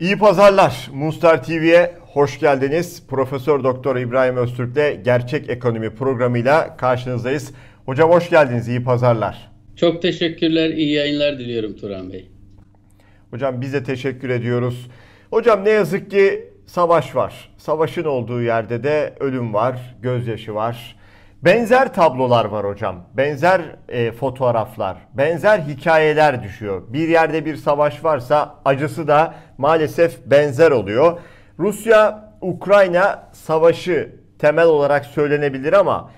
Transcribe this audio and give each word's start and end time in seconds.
İyi 0.00 0.18
pazarlar. 0.18 0.90
Munstar 0.92 1.44
TV'ye 1.44 1.94
hoş 2.00 2.40
geldiniz. 2.40 3.06
Profesör 3.08 3.64
Doktor 3.64 3.96
İbrahim 3.96 4.36
Öztürk'le 4.36 5.04
Gerçek 5.04 5.50
Ekonomi 5.50 5.94
programıyla 5.94 6.76
karşınızdayız. 6.76 7.52
Hocam 7.86 8.10
hoş 8.10 8.30
geldiniz. 8.30 8.68
İyi 8.68 8.84
pazarlar. 8.84 9.50
Çok 9.76 10.02
teşekkürler. 10.02 10.70
İyi 10.70 10.92
yayınlar 10.92 11.38
diliyorum 11.38 11.76
Turan 11.76 12.12
Bey. 12.12 12.28
Hocam 13.30 13.60
biz 13.60 13.72
de 13.72 13.84
teşekkür 13.84 14.30
ediyoruz. 14.30 14.90
Hocam 15.30 15.64
ne 15.64 15.70
yazık 15.70 16.10
ki 16.10 16.48
savaş 16.66 17.16
var. 17.16 17.50
Savaşın 17.56 18.04
olduğu 18.04 18.42
yerde 18.42 18.84
de 18.84 19.14
ölüm 19.20 19.54
var, 19.54 19.96
gözyaşı 20.02 20.54
var. 20.54 20.96
Benzer 21.42 21.94
tablolar 21.94 22.44
var 22.44 22.66
hocam. 22.66 22.96
Benzer 23.14 23.60
e, 23.88 24.12
fotoğraflar, 24.12 24.96
benzer 25.14 25.58
hikayeler 25.58 26.42
düşüyor. 26.42 26.82
Bir 26.88 27.08
yerde 27.08 27.44
bir 27.44 27.56
savaş 27.56 28.04
varsa 28.04 28.54
acısı 28.64 29.08
da 29.08 29.34
maalesef 29.58 30.26
benzer 30.26 30.70
oluyor. 30.70 31.18
Rusya-Ukrayna 31.58 33.28
savaşı 33.32 34.16
temel 34.38 34.66
olarak 34.66 35.06
söylenebilir 35.06 35.72
ama 35.72 36.10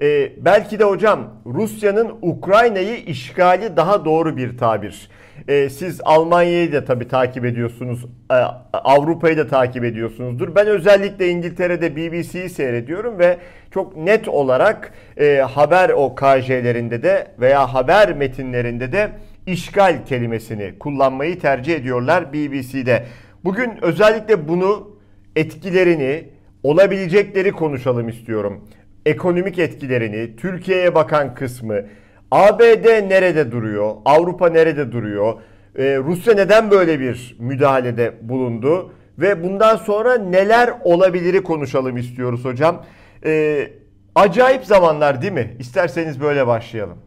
e, 0.00 0.32
belki 0.44 0.78
de 0.78 0.84
hocam 0.84 1.20
Rusya'nın 1.46 2.18
Ukrayna'yı 2.22 2.96
işgali 2.96 3.76
daha 3.76 4.04
doğru 4.04 4.36
bir 4.36 4.58
tabir. 4.58 5.10
E, 5.48 5.70
siz 5.70 6.00
Almanya'yı 6.04 6.72
da 6.72 6.84
tabii 6.84 7.08
takip 7.08 7.44
ediyorsunuz. 7.44 8.04
E, 8.30 8.34
Avrupa'yı 8.72 9.36
da 9.36 9.46
takip 9.46 9.84
ediyorsunuzdur. 9.84 10.54
Ben 10.54 10.66
özellikle 10.66 11.28
İngiltere'de 11.28 11.96
BBC'yi 11.96 12.50
seyrediyorum 12.50 13.18
ve 13.18 13.36
çok 13.70 13.96
net 13.96 14.28
olarak 14.28 14.92
e, 15.16 15.36
haber 15.36 15.90
o 15.90 16.14
KJ'lerinde 16.14 17.02
de 17.02 17.26
veya 17.40 17.74
haber 17.74 18.16
metinlerinde 18.16 18.92
de 18.92 19.10
işgal 19.46 20.04
kelimesini 20.06 20.78
kullanmayı 20.78 21.38
tercih 21.38 21.74
ediyorlar 21.74 22.32
BBC'de. 22.32 23.04
Bugün 23.44 23.72
özellikle 23.82 24.48
bunu 24.48 24.98
etkilerini, 25.36 26.28
olabilecekleri 26.62 27.52
konuşalım 27.52 28.08
istiyorum. 28.08 28.64
Ekonomik 29.06 29.58
etkilerini, 29.58 30.36
Türkiye'ye 30.36 30.94
bakan 30.94 31.34
kısmı, 31.34 31.82
ABD 32.30 33.08
nerede 33.08 33.52
duruyor? 33.52 33.94
Avrupa 34.04 34.48
nerede 34.48 34.92
duruyor? 34.92 35.34
Ee, 35.78 35.96
Rusya 35.96 36.34
neden 36.34 36.70
böyle 36.70 37.00
bir 37.00 37.36
müdahalede 37.38 38.14
bulundu? 38.22 38.92
Ve 39.18 39.44
bundan 39.44 39.76
sonra 39.76 40.18
neler 40.18 40.70
olabiliri 40.84 41.42
konuşalım 41.42 41.96
istiyoruz 41.96 42.44
hocam. 42.44 42.84
Ee, 43.24 43.70
acayip 44.14 44.64
zamanlar 44.64 45.22
değil 45.22 45.32
mi? 45.32 45.56
İsterseniz 45.58 46.20
böyle 46.20 46.46
başlayalım. 46.46 46.98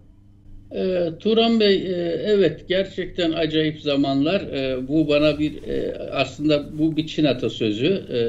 E, 0.76 1.10
Turan 1.20 1.60
Bey, 1.60 1.76
e, 1.76 2.22
evet 2.26 2.68
gerçekten 2.68 3.32
acayip 3.32 3.80
zamanlar. 3.82 4.42
E, 4.42 4.88
bu 4.88 5.08
bana 5.08 5.40
bir 5.40 5.64
e, 5.68 5.98
aslında 6.12 6.80
bu 6.80 6.98
bir 6.98 7.08
Çin 7.08 7.26
atasözü. 7.26 8.04
E, 8.14 8.20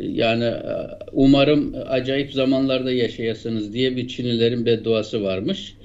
yani 0.00 0.52
umarım 1.12 1.74
acayip 1.88 2.32
zamanlarda 2.32 2.92
yaşayasınız 2.92 3.72
diye 3.72 3.96
bir 3.96 4.08
Çinlilerin 4.08 4.66
bedduası 4.66 5.22
varmış. 5.22 5.76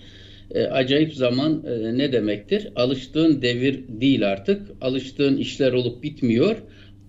E, 0.53 0.63
acayip 0.63 1.13
zaman 1.13 1.63
e, 1.67 1.97
ne 1.97 2.11
demektir? 2.11 2.67
Alıştığın 2.75 3.41
devir 3.41 3.83
değil 3.87 4.31
artık. 4.31 4.61
Alıştığın 4.81 5.37
işler 5.37 5.73
olup 5.73 6.03
bitmiyor. 6.03 6.55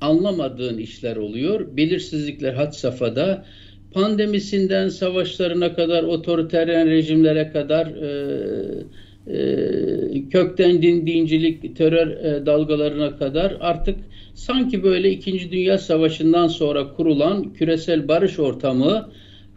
Anlamadığın 0.01 0.79
işler 0.79 1.17
oluyor. 1.17 1.77
Belirsizlikler 1.77 2.53
had 2.53 2.73
safhada. 2.73 3.45
Pandemisinden 3.93 4.89
savaşlarına 4.89 5.75
kadar, 5.75 6.03
otoriteryen 6.03 6.91
rejimlere 6.91 7.53
kadar 7.53 7.87
e, 7.87 8.13
e, 9.27 10.29
kökten 10.29 10.83
din, 10.83 11.07
dincilik, 11.07 11.77
terör 11.77 12.07
e, 12.07 12.47
dalgalarına 12.47 13.17
kadar 13.17 13.57
artık 13.61 13.99
sanki 14.35 14.83
böyle 14.83 15.11
İkinci 15.11 15.53
Dünya 15.53 15.79
Savaşı'ndan 15.79 16.49
sonra 16.49 16.93
kurulan 16.93 17.53
küresel 17.53 18.09
barış 18.09 18.39
ortamı 18.39 19.09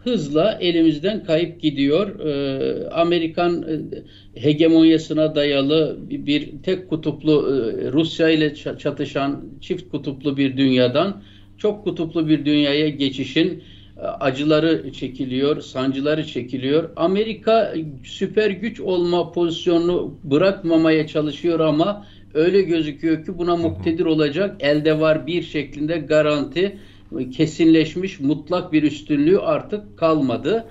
hızla 0.06 0.58
elimizden 0.60 1.24
kayıp 1.24 1.60
gidiyor. 1.60 2.20
Ee, 2.20 2.88
Amerikan 2.90 3.62
e, 3.62 4.40
hegemonyasına 4.40 5.34
dayalı 5.34 5.96
bir 6.10 6.62
tek 6.62 6.88
kutuplu 6.88 7.32
e, 7.32 7.92
Rusya 7.92 8.28
ile 8.28 8.54
çatışan 8.54 9.44
çift 9.60 9.90
kutuplu 9.90 10.36
bir 10.36 10.56
dünyadan 10.56 11.22
çok 11.58 11.84
kutuplu 11.84 12.28
bir 12.28 12.44
dünyaya 12.44 12.88
geçişin 12.88 13.62
e, 13.96 14.00
acıları 14.00 14.92
çekiliyor, 14.92 15.60
sancıları 15.60 16.26
çekiliyor. 16.26 16.90
Amerika 16.96 17.74
süper 18.04 18.50
güç 18.50 18.80
olma 18.80 19.32
pozisyonunu 19.32 20.18
bırakmamaya 20.24 21.06
çalışıyor 21.06 21.60
ama 21.60 22.06
öyle 22.34 22.62
gözüküyor 22.62 23.24
ki 23.24 23.38
buna 23.38 23.56
muktedir 23.56 24.04
olacak 24.04 24.56
elde 24.60 25.00
var 25.00 25.26
bir 25.26 25.42
şeklinde 25.42 25.98
garanti 25.98 26.78
kesinleşmiş 27.32 28.20
mutlak 28.20 28.72
bir 28.72 28.82
üstünlüğü 28.82 29.38
artık 29.38 29.98
kalmadı. 29.98 30.64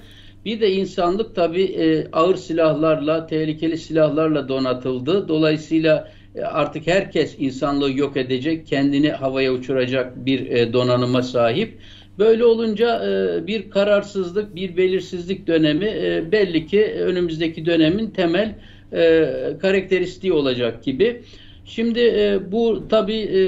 Bir 0.46 0.62
de 0.62 0.72
insanlık 0.72 1.36
tabi 1.36 1.64
e, 1.64 2.08
ağır 2.12 2.36
silahlarla, 2.36 3.28
tehlikeli 3.28 3.78
silahlarla 3.78 4.50
donatıldı. 4.50 5.28
Dolayısıyla 5.28 6.12
e, 6.36 6.42
artık 6.42 6.88
herkes 6.88 7.36
insanlığı 7.40 7.92
yok 7.92 8.18
edecek, 8.18 8.68
kendini 8.68 9.10
havaya 9.10 9.54
uçuracak 9.54 10.26
bir 10.26 10.50
e, 10.50 10.74
donanıma 10.74 11.22
sahip. 11.22 11.78
Böyle 12.20 12.46
olunca 12.46 13.06
e, 13.06 13.48
bir 13.48 13.70
kararsızlık, 13.70 14.56
bir 14.56 14.78
belirsizlik 14.78 15.48
dönemi 15.48 15.86
e, 15.86 16.32
belli 16.32 16.68
ki 16.68 16.84
önümüzdeki 16.84 17.66
dönemin 17.66 18.10
temel 18.10 18.56
e, 18.94 19.30
karakteristiği 19.62 20.34
olacak 20.34 20.84
gibi. 20.84 21.22
Şimdi 21.66 22.00
e, 22.00 22.40
bu 22.52 22.88
tabi 22.90 23.14
e, 23.14 23.40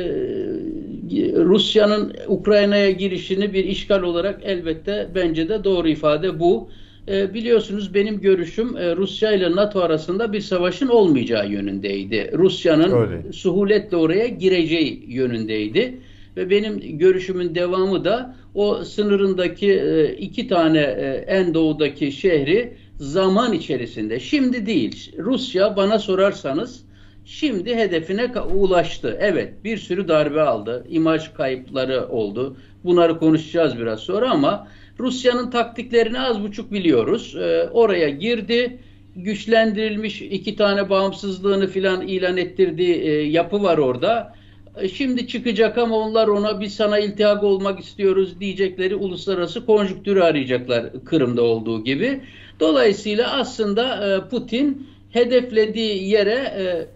Rusya'nın 1.35 2.13
Ukrayna'ya 2.27 2.91
girişini 2.91 3.53
bir 3.53 3.63
işgal 3.63 4.01
olarak 4.01 4.41
elbette 4.43 5.07
bence 5.15 5.49
de 5.49 5.63
doğru 5.63 5.87
ifade 5.87 6.39
bu. 6.39 6.69
E, 7.07 7.33
biliyorsunuz 7.33 7.93
benim 7.93 8.21
görüşüm 8.21 8.77
e, 8.77 8.95
Rusya 8.95 9.31
ile 9.31 9.51
NATO 9.51 9.79
arasında 9.79 10.33
bir 10.33 10.41
savaşın 10.41 10.87
olmayacağı 10.87 11.49
yönündeydi. 11.49 12.31
Rusya'nın 12.33 13.31
suhuletle 13.31 13.97
oraya 13.97 14.27
gireceği 14.27 15.03
yönündeydi. 15.07 15.97
Ve 16.37 16.49
benim 16.49 16.97
görüşümün 16.97 17.55
devamı 17.55 18.05
da 18.05 18.35
o 18.55 18.83
sınırındaki 18.83 19.71
e, 19.71 20.13
iki 20.13 20.47
tane 20.47 20.79
e, 20.79 21.25
en 21.27 21.53
doğudaki 21.53 22.11
şehri 22.11 22.73
zaman 22.95 23.53
içerisinde, 23.53 24.19
şimdi 24.19 24.65
değil, 24.65 25.11
Rusya 25.17 25.77
bana 25.77 25.99
sorarsanız 25.99 26.86
Şimdi 27.27 27.75
hedefine 27.75 28.31
ulaştı. 28.41 29.17
Evet 29.21 29.53
bir 29.63 29.77
sürü 29.77 30.07
darbe 30.07 30.41
aldı. 30.41 30.85
İmaj 30.89 31.33
kayıpları 31.33 32.07
oldu. 32.09 32.57
Bunları 32.83 33.19
konuşacağız 33.19 33.79
biraz 33.79 33.99
sonra 33.99 34.31
ama 34.31 34.67
Rusya'nın 34.99 35.51
taktiklerini 35.51 36.19
az 36.19 36.43
buçuk 36.43 36.71
biliyoruz. 36.71 37.35
Ee, 37.35 37.69
oraya 37.71 38.09
girdi. 38.09 38.79
Güçlendirilmiş 39.15 40.21
iki 40.21 40.55
tane 40.55 40.89
bağımsızlığını 40.89 41.67
filan 41.67 42.07
ilan 42.07 42.37
ettirdiği 42.37 42.95
e, 42.95 43.11
yapı 43.11 43.63
var 43.63 43.77
orada. 43.77 44.33
E, 44.77 44.89
şimdi 44.89 45.27
çıkacak 45.27 45.77
ama 45.77 45.95
onlar 45.95 46.27
ona 46.27 46.61
bir 46.61 46.67
sana 46.67 46.99
iltihak 46.99 47.43
olmak 47.43 47.79
istiyoruz 47.79 48.39
diyecekleri 48.39 48.95
uluslararası 48.95 49.65
konjüktürü 49.65 50.21
arayacaklar 50.21 50.85
Kırım'da 51.05 51.41
olduğu 51.41 51.83
gibi. 51.83 52.21
Dolayısıyla 52.59 53.31
aslında 53.31 54.15
e, 54.15 54.29
Putin 54.29 54.87
hedeflediği 55.11 56.09
yere 56.09 56.31
e, 56.33 56.87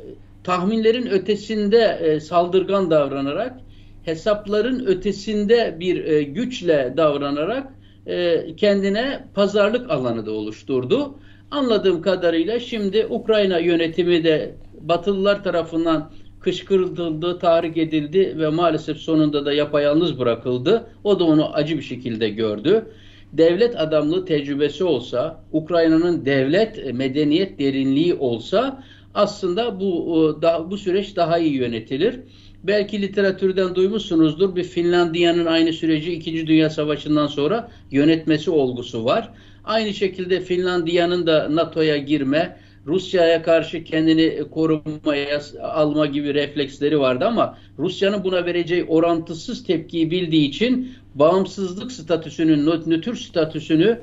tahminlerin 0.43 1.05
ötesinde 1.05 1.99
e, 2.01 2.19
saldırgan 2.19 2.91
davranarak, 2.91 3.59
hesapların 4.03 4.85
ötesinde 4.85 5.77
bir 5.79 6.05
e, 6.05 6.23
güçle 6.23 6.93
davranarak 6.97 7.73
e, 8.07 8.45
kendine 8.55 9.27
pazarlık 9.33 9.91
alanı 9.91 10.25
da 10.25 10.31
oluşturdu. 10.31 11.15
Anladığım 11.51 12.01
kadarıyla 12.01 12.59
şimdi 12.59 13.07
Ukrayna 13.09 13.57
yönetimi 13.57 14.23
de 14.23 14.55
Batılılar 14.81 15.43
tarafından 15.43 16.11
kışkırtıldı, 16.39 17.39
tahrik 17.39 17.77
edildi 17.77 18.35
ve 18.37 18.47
maalesef 18.47 18.97
sonunda 18.97 19.45
da 19.45 19.53
yapayalnız 19.53 20.19
bırakıldı. 20.19 20.87
O 21.03 21.19
da 21.19 21.23
onu 21.23 21.53
acı 21.53 21.77
bir 21.77 21.83
şekilde 21.83 22.29
gördü 22.29 22.85
devlet 23.33 23.79
adamlığı 23.79 24.25
tecrübesi 24.25 24.83
olsa, 24.83 25.43
Ukrayna'nın 25.51 26.25
devlet 26.25 26.79
e, 26.79 26.91
medeniyet 26.91 27.59
derinliği 27.59 28.15
olsa 28.15 28.83
aslında 29.13 29.79
bu 29.79 30.39
da, 30.41 30.71
bu 30.71 30.77
süreç 30.77 31.15
daha 31.15 31.37
iyi 31.37 31.53
yönetilir. 31.53 32.19
Belki 32.63 33.01
literatürden 33.01 33.75
duymuşsunuzdur 33.75 34.55
bir 34.55 34.63
Finlandiya'nın 34.63 35.45
aynı 35.45 35.73
süreci 35.73 36.13
2. 36.13 36.47
Dünya 36.47 36.69
Savaşı'ndan 36.69 37.27
sonra 37.27 37.71
yönetmesi 37.91 38.51
olgusu 38.51 39.05
var. 39.05 39.29
Aynı 39.63 39.93
şekilde 39.93 40.41
Finlandiya'nın 40.41 41.27
da 41.27 41.55
NATO'ya 41.55 41.97
girme, 41.97 42.57
Rusya'ya 42.87 43.43
karşı 43.43 43.83
kendini 43.83 44.43
korumaya 44.51 45.41
alma 45.61 46.05
gibi 46.05 46.33
refleksleri 46.33 46.99
vardı 46.99 47.25
ama 47.25 47.57
Rusya'nın 47.79 48.23
buna 48.23 48.45
vereceği 48.45 48.83
orantısız 48.83 49.63
tepkiyi 49.63 50.11
bildiği 50.11 50.49
için 50.49 50.91
bağımsızlık 51.15 51.91
statüsünün, 51.91 52.65
nötr 52.65 53.15
statüsünü 53.15 54.01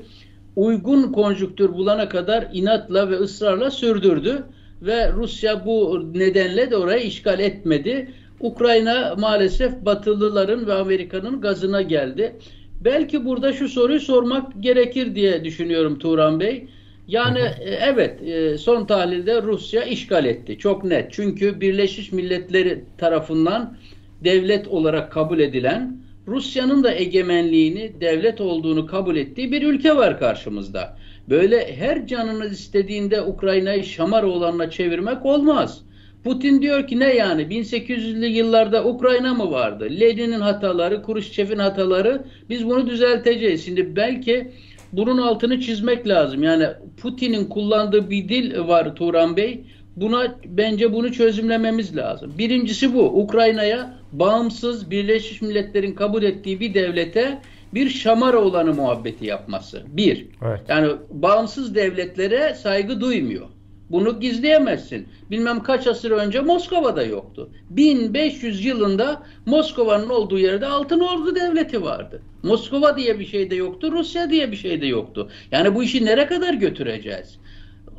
uygun 0.55 1.11
konjüktür 1.11 1.73
bulana 1.73 2.09
kadar 2.09 2.47
inatla 2.53 3.09
ve 3.09 3.15
ısrarla 3.15 3.71
sürdürdü 3.71 4.45
ve 4.81 5.11
Rusya 5.11 5.65
bu 5.65 6.09
nedenle 6.13 6.71
de 6.71 6.77
orayı 6.77 7.03
işgal 7.03 7.39
etmedi. 7.39 8.07
Ukrayna 8.39 9.15
maalesef 9.19 9.85
Batılıların 9.85 10.67
ve 10.67 10.73
Amerika'nın 10.73 11.41
gazına 11.41 11.81
geldi. 11.81 12.35
Belki 12.81 13.25
burada 13.25 13.53
şu 13.53 13.69
soruyu 13.69 13.99
sormak 13.99 14.63
gerekir 14.63 15.15
diye 15.15 15.43
düşünüyorum 15.43 15.99
Turan 15.99 16.39
Bey. 16.39 16.67
Yani 17.07 17.39
e, 17.39 17.69
evet 17.69 18.21
e, 18.21 18.57
son 18.57 18.85
tahlilde 18.85 19.41
Rusya 19.41 19.83
işgal 19.83 20.25
etti. 20.25 20.57
Çok 20.57 20.83
net. 20.83 21.11
Çünkü 21.11 21.61
Birleşmiş 21.61 22.11
Milletleri 22.11 22.83
tarafından 22.97 23.77
devlet 24.23 24.67
olarak 24.67 25.11
kabul 25.11 25.39
edilen 25.39 25.97
Rusya'nın 26.27 26.83
da 26.83 26.93
egemenliğini 26.93 27.91
devlet 28.01 28.41
olduğunu 28.41 28.85
kabul 28.85 29.15
ettiği 29.15 29.51
bir 29.51 29.63
ülke 29.63 29.95
var 29.95 30.19
karşımızda. 30.19 30.97
Böyle 31.29 31.75
her 31.75 32.07
canınız 32.07 32.51
istediğinde 32.51 33.21
Ukrayna'yı 33.21 33.83
şamar 33.83 34.23
olanla 34.23 34.69
çevirmek 34.69 35.25
olmaz. 35.25 35.81
Putin 36.23 36.61
diyor 36.61 36.87
ki 36.87 36.99
ne 36.99 37.13
yani 37.13 37.41
1800'lü 37.41 38.25
yıllarda 38.25 38.85
Ukrayna 38.85 39.33
mı 39.33 39.51
vardı? 39.51 39.87
Lenin'in 39.99 40.39
hataları, 40.39 41.03
Khrushchev'in 41.03 41.59
hataları 41.59 42.23
biz 42.49 42.65
bunu 42.65 42.87
düzelteceğiz. 42.87 43.65
Şimdi 43.65 43.95
belki 43.95 44.51
bunun 44.93 45.17
altını 45.17 45.59
çizmek 45.59 46.07
lazım. 46.07 46.43
Yani 46.43 46.67
Putin'in 47.01 47.45
kullandığı 47.45 48.09
bir 48.09 48.29
dil 48.29 48.59
var 48.67 48.95
Turan 48.95 49.37
Bey. 49.37 49.63
Buna 49.95 50.35
bence 50.45 50.93
bunu 50.93 51.11
çözümlememiz 51.11 51.97
lazım. 51.97 52.33
Birincisi 52.37 52.93
bu. 52.93 53.03
Ukrayna'ya 53.03 53.93
bağımsız 54.11 54.91
Birleşmiş 54.91 55.41
Milletler'in 55.41 55.93
kabul 55.93 56.23
ettiği 56.23 56.59
bir 56.59 56.73
devlete 56.73 57.41
bir 57.73 57.89
şamara 57.89 58.37
olanı 58.37 58.73
muhabbeti 58.73 59.25
yapması. 59.25 59.83
Bir. 59.87 60.27
Evet. 60.41 60.61
Yani 60.67 60.91
bağımsız 61.09 61.75
devletlere 61.75 62.53
saygı 62.53 63.01
duymuyor. 63.01 63.47
Bunu 63.89 64.19
gizleyemezsin. 64.19 65.07
Bilmem 65.31 65.63
kaç 65.63 65.87
asır 65.87 66.11
önce 66.11 66.39
Moskova'da 66.41 67.03
yoktu. 67.03 67.49
1500 67.69 68.65
yılında 68.65 69.23
Moskova'nın 69.45 70.09
olduğu 70.09 70.39
yerde 70.39 70.65
Altın 70.65 70.99
Ordu 70.99 71.35
Devleti 71.35 71.81
vardı. 71.81 72.21
Moskova 72.43 72.97
diye 72.97 73.19
bir 73.19 73.25
şey 73.25 73.51
de 73.51 73.55
yoktu, 73.55 73.91
Rusya 73.91 74.29
diye 74.29 74.51
bir 74.51 74.57
şey 74.57 74.81
de 74.81 74.85
yoktu. 74.87 75.29
Yani 75.51 75.75
bu 75.75 75.83
işi 75.83 76.05
nereye 76.05 76.27
kadar 76.27 76.53
götüreceğiz? 76.53 77.39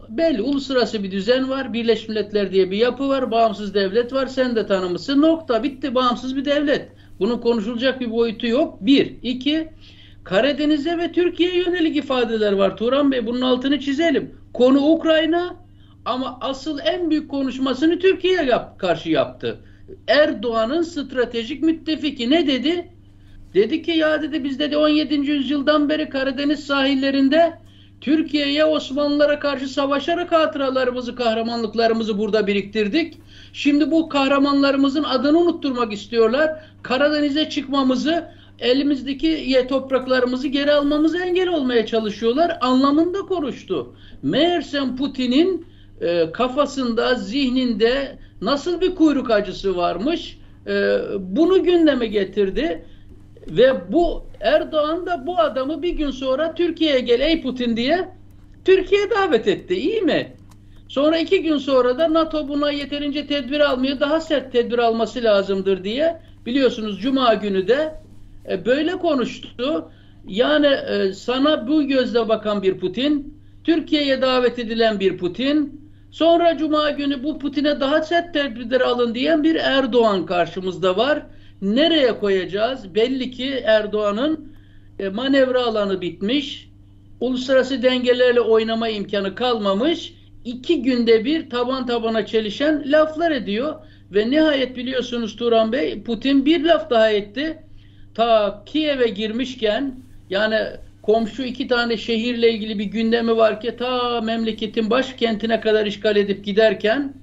Belli 0.08 0.42
uluslararası 0.42 1.02
bir 1.02 1.10
düzen 1.10 1.50
var. 1.50 1.72
Birleşmiş 1.72 2.08
Milletler 2.08 2.52
diye 2.52 2.70
bir 2.70 2.76
yapı 2.76 3.08
var. 3.08 3.30
Bağımsız 3.30 3.74
devlet 3.74 4.12
var. 4.12 4.26
Sen 4.26 4.56
de 4.56 4.66
tanımışsın. 4.66 5.22
Nokta. 5.22 5.62
Bitti. 5.62 5.94
Bağımsız 5.94 6.36
bir 6.36 6.44
devlet. 6.44 6.88
Bunun 7.20 7.38
konuşulacak 7.38 8.00
bir 8.00 8.10
boyutu 8.10 8.46
yok. 8.46 8.78
Bir. 8.80 9.12
iki 9.22 9.68
Karadeniz'e 10.24 10.98
ve 10.98 11.12
Türkiye'ye 11.12 11.56
yönelik 11.56 11.96
ifadeler 11.96 12.52
var. 12.52 12.76
Turan 12.76 13.12
Bey 13.12 13.26
bunun 13.26 13.40
altını 13.40 13.80
çizelim. 13.80 14.34
Konu 14.54 14.78
Ukrayna 14.80 15.56
ama 16.04 16.38
asıl 16.40 16.78
en 16.84 17.10
büyük 17.10 17.30
konuşmasını 17.30 17.98
Türkiye'ye 17.98 18.42
yap, 18.42 18.78
karşı 18.78 19.10
yaptı. 19.10 19.60
Erdoğan'ın 20.08 20.82
stratejik 20.82 21.62
müttefiki 21.62 22.30
ne 22.30 22.46
dedi? 22.46 22.88
Dedi 23.54 23.82
ki 23.82 23.90
ya 23.90 24.22
dedi 24.22 24.44
biz 24.44 24.58
dedi 24.58 24.76
17. 24.76 25.14
yüzyıldan 25.14 25.88
beri 25.88 26.08
Karadeniz 26.08 26.66
sahillerinde 26.66 27.52
Türkiye'ye 28.00 28.64
Osmanlılara 28.64 29.38
karşı 29.38 29.68
savaşarak 29.68 30.32
hatıralarımızı, 30.32 31.14
kahramanlıklarımızı 31.14 32.18
burada 32.18 32.46
biriktirdik. 32.46 33.18
Şimdi 33.52 33.90
bu 33.90 34.08
kahramanlarımızın 34.08 35.04
adını 35.04 35.38
unutturmak 35.38 35.92
istiyorlar. 35.92 36.64
Karadeniz'e 36.82 37.48
çıkmamızı, 37.48 38.24
elimizdeki 38.58 39.66
topraklarımızı 39.68 40.48
geri 40.48 40.72
almamızı 40.72 41.18
engel 41.18 41.48
olmaya 41.48 41.86
çalışıyorlar. 41.86 42.58
Anlamında 42.60 43.18
konuştu. 43.18 43.94
Meğersem 44.22 44.96
Putin'in 44.96 45.66
e, 46.00 46.32
kafasında, 46.32 47.14
zihninde 47.14 48.18
nasıl 48.42 48.80
bir 48.80 48.94
kuyruk 48.94 49.30
acısı 49.30 49.76
varmış 49.76 50.38
e, 50.66 50.98
bunu 51.18 51.62
gündeme 51.62 52.06
getirdi. 52.06 52.84
Ve 53.48 53.92
bu 53.92 54.29
Erdoğan 54.40 55.06
da 55.06 55.26
bu 55.26 55.38
adamı 55.38 55.82
bir 55.82 55.92
gün 55.92 56.10
sonra 56.10 56.54
Türkiye'ye 56.54 57.00
gel 57.00 57.20
ey 57.20 57.42
Putin 57.42 57.76
diye 57.76 58.08
Türkiye 58.64 59.10
davet 59.10 59.48
etti. 59.48 59.74
İyi 59.74 60.00
mi? 60.00 60.32
Sonra 60.88 61.18
iki 61.18 61.42
gün 61.42 61.56
sonra 61.56 61.98
da 61.98 62.14
NATO 62.14 62.48
buna 62.48 62.70
yeterince 62.70 63.26
tedbir 63.26 63.60
almıyor. 63.60 64.00
Daha 64.00 64.20
sert 64.20 64.52
tedbir 64.52 64.78
alması 64.78 65.22
lazımdır 65.22 65.84
diye 65.84 66.20
biliyorsunuz 66.46 67.00
Cuma 67.00 67.34
günü 67.34 67.68
de 67.68 67.94
e, 68.48 68.64
böyle 68.64 68.92
konuştu. 68.92 69.90
Yani 70.26 70.66
e, 70.66 71.12
sana 71.12 71.68
bu 71.68 71.82
gözle 71.82 72.28
bakan 72.28 72.62
bir 72.62 72.78
Putin, 72.78 73.34
Türkiye'ye 73.64 74.22
davet 74.22 74.58
edilen 74.58 75.00
bir 75.00 75.18
Putin, 75.18 75.80
sonra 76.10 76.56
Cuma 76.56 76.90
günü 76.90 77.24
bu 77.24 77.38
Putin'e 77.38 77.80
daha 77.80 78.02
sert 78.02 78.34
tedbirler 78.34 78.80
alın 78.80 79.14
diyen 79.14 79.42
bir 79.42 79.54
Erdoğan 79.54 80.26
karşımızda 80.26 80.96
var. 80.96 81.22
Nereye 81.62 82.18
koyacağız? 82.18 82.94
Belli 82.94 83.30
ki 83.30 83.62
Erdoğan'ın 83.64 84.52
e, 84.98 85.08
manevra 85.08 85.62
alanı 85.62 86.00
bitmiş. 86.00 86.70
Uluslararası 87.20 87.82
dengelerle 87.82 88.40
oynama 88.40 88.88
imkanı 88.88 89.34
kalmamış. 89.34 90.14
İki 90.44 90.82
günde 90.82 91.24
bir 91.24 91.50
taban 91.50 91.86
tabana 91.86 92.26
çelişen 92.26 92.92
laflar 92.92 93.30
ediyor. 93.30 93.74
Ve 94.14 94.30
nihayet 94.30 94.76
biliyorsunuz 94.76 95.36
Turan 95.36 95.72
Bey 95.72 96.02
Putin 96.02 96.46
bir 96.46 96.64
laf 96.64 96.90
daha 96.90 97.10
etti. 97.10 97.58
Ta 98.14 98.62
Kiev'e 98.66 99.08
girmişken 99.08 99.94
yani 100.30 100.56
komşu 101.02 101.42
iki 101.42 101.68
tane 101.68 101.96
şehirle 101.96 102.52
ilgili 102.52 102.78
bir 102.78 102.84
gündemi 102.84 103.36
var 103.36 103.60
ki 103.60 103.76
ta 103.76 104.20
memleketin 104.20 104.90
başkentine 104.90 105.60
kadar 105.60 105.86
işgal 105.86 106.16
edip 106.16 106.44
giderken 106.44 107.14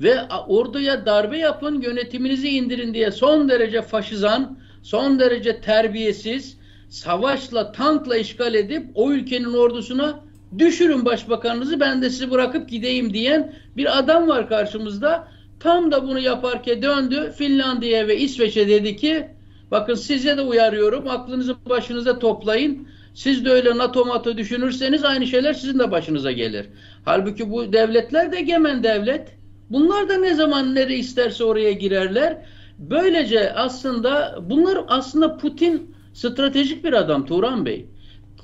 ve 0.00 0.22
orduya 0.48 1.06
darbe 1.06 1.38
yapın, 1.38 1.80
yönetiminizi 1.80 2.48
indirin 2.48 2.94
diye 2.94 3.10
son 3.10 3.48
derece 3.48 3.82
faşizan, 3.82 4.58
son 4.82 5.20
derece 5.20 5.60
terbiyesiz, 5.60 6.58
savaşla, 6.88 7.72
tankla 7.72 8.16
işgal 8.16 8.54
edip 8.54 8.86
o 8.94 9.12
ülkenin 9.12 9.54
ordusuna 9.54 10.20
düşürün 10.58 11.04
başbakanınızı 11.04 11.80
ben 11.80 12.02
de 12.02 12.10
sizi 12.10 12.30
bırakıp 12.30 12.68
gideyim 12.68 13.14
diyen 13.14 13.54
bir 13.76 13.98
adam 13.98 14.28
var 14.28 14.48
karşımızda. 14.48 15.28
Tam 15.60 15.92
da 15.92 16.08
bunu 16.08 16.20
yaparken 16.20 16.82
döndü 16.82 17.32
Finlandiya 17.38 18.08
ve 18.08 18.16
İsveç'e 18.16 18.68
dedi 18.68 18.96
ki 18.96 19.28
bakın 19.70 19.94
size 19.94 20.36
de 20.36 20.42
uyarıyorum 20.42 21.08
aklınızı 21.08 21.56
başınıza 21.68 22.18
toplayın. 22.18 22.88
Siz 23.14 23.44
de 23.44 23.50
öyle 23.50 23.78
NATO 23.78 24.04
mato 24.04 24.36
düşünürseniz 24.36 25.04
aynı 25.04 25.26
şeyler 25.26 25.54
sizin 25.54 25.78
de 25.78 25.90
başınıza 25.90 26.32
gelir. 26.32 26.66
Halbuki 27.04 27.50
bu 27.50 27.72
devletler 27.72 28.32
de 28.32 28.36
egemen 28.36 28.82
devlet. 28.82 29.37
Bunlar 29.70 30.08
da 30.08 30.16
ne 30.16 30.34
zaman 30.34 30.74
nere 30.74 30.96
isterse 30.96 31.44
oraya 31.44 31.72
girerler. 31.72 32.38
Böylece 32.78 33.52
aslında 33.52 34.38
bunlar 34.42 34.78
aslında 34.88 35.36
Putin 35.36 35.94
stratejik 36.12 36.84
bir 36.84 36.92
adam 36.92 37.26
Turan 37.26 37.66
Bey. 37.66 37.86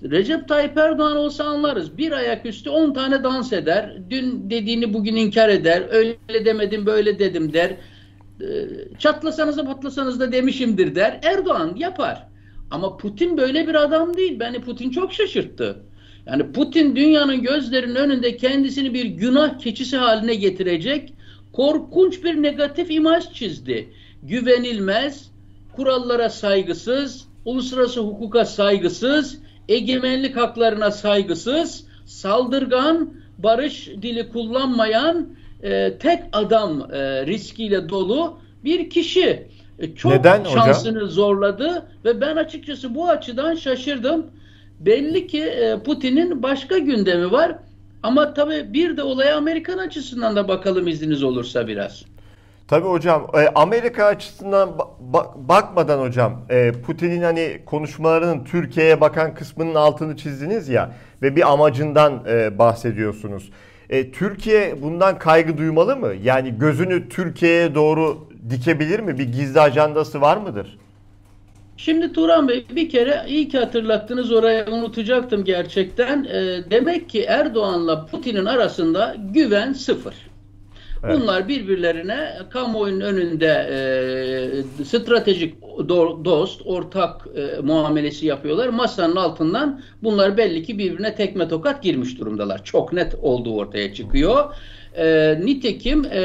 Recep 0.03 0.49
Tayyip 0.49 0.79
Erdoğan 0.79 1.17
olsa 1.17 1.45
anlarız. 1.45 1.99
Bir 1.99 2.13
ayaküstü 2.13 2.71
on 2.71 2.95
tane 2.95 3.25
dans 3.25 3.53
eder. 3.53 3.97
Dün 4.11 4.51
dediğini 4.51 4.95
bugün 4.95 5.17
inkar 5.17 5.49
eder. 5.49 5.83
Öyle 5.91 6.45
demedim 6.45 6.87
böyle 6.87 7.19
dedim 7.19 7.53
der. 7.53 7.77
Ee, 8.41 8.45
çatlasanız 8.99 9.57
da 9.57 9.65
patlasanız 9.65 10.21
da 10.21 10.33
demişimdir 10.33 10.95
der. 10.95 11.21
Erdoğan 11.23 11.77
yapar. 11.77 12.29
Ama 12.71 12.97
Putin 12.97 13.37
böyle 13.37 13.69
bir 13.69 13.75
adam 13.75 14.17
değil. 14.17 14.41
Beni 14.41 14.61
Putin 14.61 14.91
çok 14.91 15.13
şaşırttı. 15.13 15.77
Yani 16.27 16.53
Putin 16.53 16.97
dünyanın 16.97 17.43
gözlerinin 17.43 17.95
önünde 17.95 18.37
kendisini 18.37 18.95
bir 18.95 19.05
günah 19.05 19.59
keçisi 19.59 19.97
haline 19.97 20.35
getirecek 20.35 21.13
korkunç 21.53 22.25
bir 22.25 22.43
negatif 22.43 22.91
imaj 22.91 23.33
çizdi. 23.33 23.89
Güvenilmez, 24.23 25.31
kurallara 25.77 26.29
saygısız, 26.29 27.29
uluslararası 27.45 28.01
hukuka 28.01 28.45
saygısız, 28.45 29.39
egemenlik 29.69 30.37
haklarına 30.37 30.91
saygısız, 30.91 31.85
saldırgan, 32.05 33.15
barış 33.39 33.89
dili 34.03 34.29
kullanmayan 34.29 35.29
e, 35.63 35.99
tek 35.99 36.23
adam 36.33 36.89
e, 36.93 37.27
riskiyle 37.27 37.89
dolu 37.89 38.39
bir 38.65 38.91
kişi. 38.91 39.49
E, 39.79 39.95
çok 39.95 40.13
Neden 40.13 40.45
şansını 40.45 40.97
hocam? 40.97 41.09
zorladı 41.09 41.87
ve 42.05 42.21
ben 42.21 42.37
açıkçası 42.37 42.95
bu 42.95 43.09
açıdan 43.09 43.55
şaşırdım. 43.55 44.27
Belli 44.81 45.27
ki 45.27 45.43
e, 45.43 45.83
Putin'in 45.83 46.43
başka 46.43 46.79
gündemi 46.79 47.33
var. 47.33 47.59
Ama 48.03 48.35
tabii 48.35 48.73
bir 48.73 48.97
de 48.97 49.03
olaya 49.03 49.37
Amerikan 49.37 49.79
açısından 49.79 50.37
da 50.37 50.49
bakalım 50.49 50.89
izniniz 50.89 51.23
olursa 51.23 51.69
biraz. 51.69 52.05
Tabii 52.69 52.87
hocam 52.87 53.27
e, 53.35 53.49
Amerika 53.55 54.05
açısından 54.05 54.79
bakmadan 55.37 56.01
hocam 56.01 56.47
e, 56.51 56.73
Putin'in 56.87 57.23
hani 57.23 57.61
konuşmalarının 57.67 58.45
Türkiye'ye 58.45 59.01
bakan 59.01 59.35
kısmının 59.35 59.75
altını 59.75 60.17
çizdiniz 60.17 60.69
ya 60.69 60.93
ve 61.23 61.37
bir 61.37 61.53
amacından 61.53 62.25
bahsediyorsunuz. 62.59 63.51
Türkiye 64.13 64.83
bundan 64.83 65.19
kaygı 65.19 65.59
duymalı 65.59 65.97
mı? 65.97 66.13
Yani 66.23 66.59
gözünü 66.59 67.09
Türkiye'ye 67.09 67.75
doğru 67.75 68.29
dikebilir 68.51 69.01
mi? 69.01 69.19
Bir 69.19 69.33
gizli 69.33 69.61
ajandası 69.61 70.21
var 70.21 70.37
mıdır? 70.37 70.79
Şimdi 71.77 72.13
Turan 72.13 72.49
Bey 72.49 72.65
bir 72.77 72.89
kere 72.89 73.25
iyi 73.29 73.49
ki 73.49 73.59
hatırlattınız 73.59 74.33
oraya 74.33 74.67
unutacaktım 74.67 75.45
gerçekten. 75.45 76.25
E, 76.25 76.71
demek 76.71 77.09
ki 77.11 77.23
Erdoğan'la 77.23 78.07
Putin'in 78.07 78.45
arasında 78.45 79.17
güven 79.33 79.73
sıfır. 79.73 80.15
Evet. 81.05 81.21
Bunlar 81.21 81.49
birbirlerine 81.49 82.33
kamuoyunun 82.51 83.01
önünde 83.01 83.47
e, 84.81 84.85
stratejik 84.85 85.63
do, 85.89 86.25
dost, 86.25 86.63
ortak 86.65 87.27
e, 87.37 87.61
muamelesi 87.61 88.27
yapıyorlar. 88.27 88.69
Masanın 88.69 89.17
altından 89.17 89.81
bunlar 90.03 90.37
belli 90.37 90.63
ki 90.63 90.79
birbirine 90.79 91.15
tekme 91.15 91.49
tokat 91.49 91.83
girmiş 91.83 92.19
durumdalar. 92.19 92.65
Çok 92.65 92.93
net 92.93 93.15
olduğu 93.23 93.57
ortaya 93.57 93.95
çıkıyor. 93.95 94.55
E, 94.97 95.37
nitekim 95.45 96.05
e, 96.05 96.21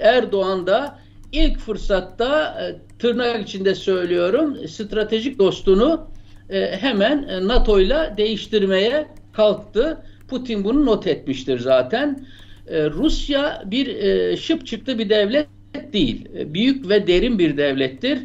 Erdoğan 0.00 0.66
da 0.66 0.98
ilk 1.32 1.58
fırsatta 1.58 2.60
e, 2.62 2.89
tırnak 3.00 3.48
içinde 3.48 3.74
söylüyorum 3.74 4.68
stratejik 4.68 5.38
dostunu 5.38 6.06
e, 6.50 6.76
hemen 6.76 7.22
e, 7.22 7.48
NATO 7.48 7.80
ile 7.80 8.14
değiştirmeye 8.16 9.08
kalktı. 9.32 10.02
Putin 10.28 10.64
bunu 10.64 10.86
not 10.86 11.06
etmiştir 11.06 11.58
zaten. 11.58 12.26
E, 12.66 12.90
Rusya 12.90 13.62
bir 13.66 13.86
e, 13.86 14.36
şıp 14.36 14.66
çıktı 14.66 14.98
bir 14.98 15.08
devlet 15.08 15.48
değil. 15.92 16.28
E, 16.38 16.54
büyük 16.54 16.88
ve 16.88 17.06
derin 17.06 17.38
bir 17.38 17.56
devlettir. 17.56 18.18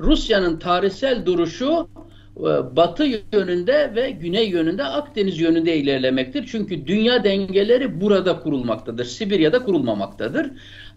Rusya'nın 0.00 0.58
tarihsel 0.58 1.26
duruşu 1.26 1.88
e, 2.36 2.76
batı 2.76 3.04
yönünde 3.32 3.92
ve 3.94 4.10
güney 4.10 4.48
yönünde 4.48 4.84
Akdeniz 4.84 5.40
yönünde 5.40 5.76
ilerlemektir. 5.76 6.46
Çünkü 6.46 6.86
dünya 6.86 7.24
dengeleri 7.24 8.00
burada 8.00 8.40
kurulmaktadır. 8.40 9.04
Sibirya'da 9.04 9.62
kurulmamaktadır. 9.62 10.50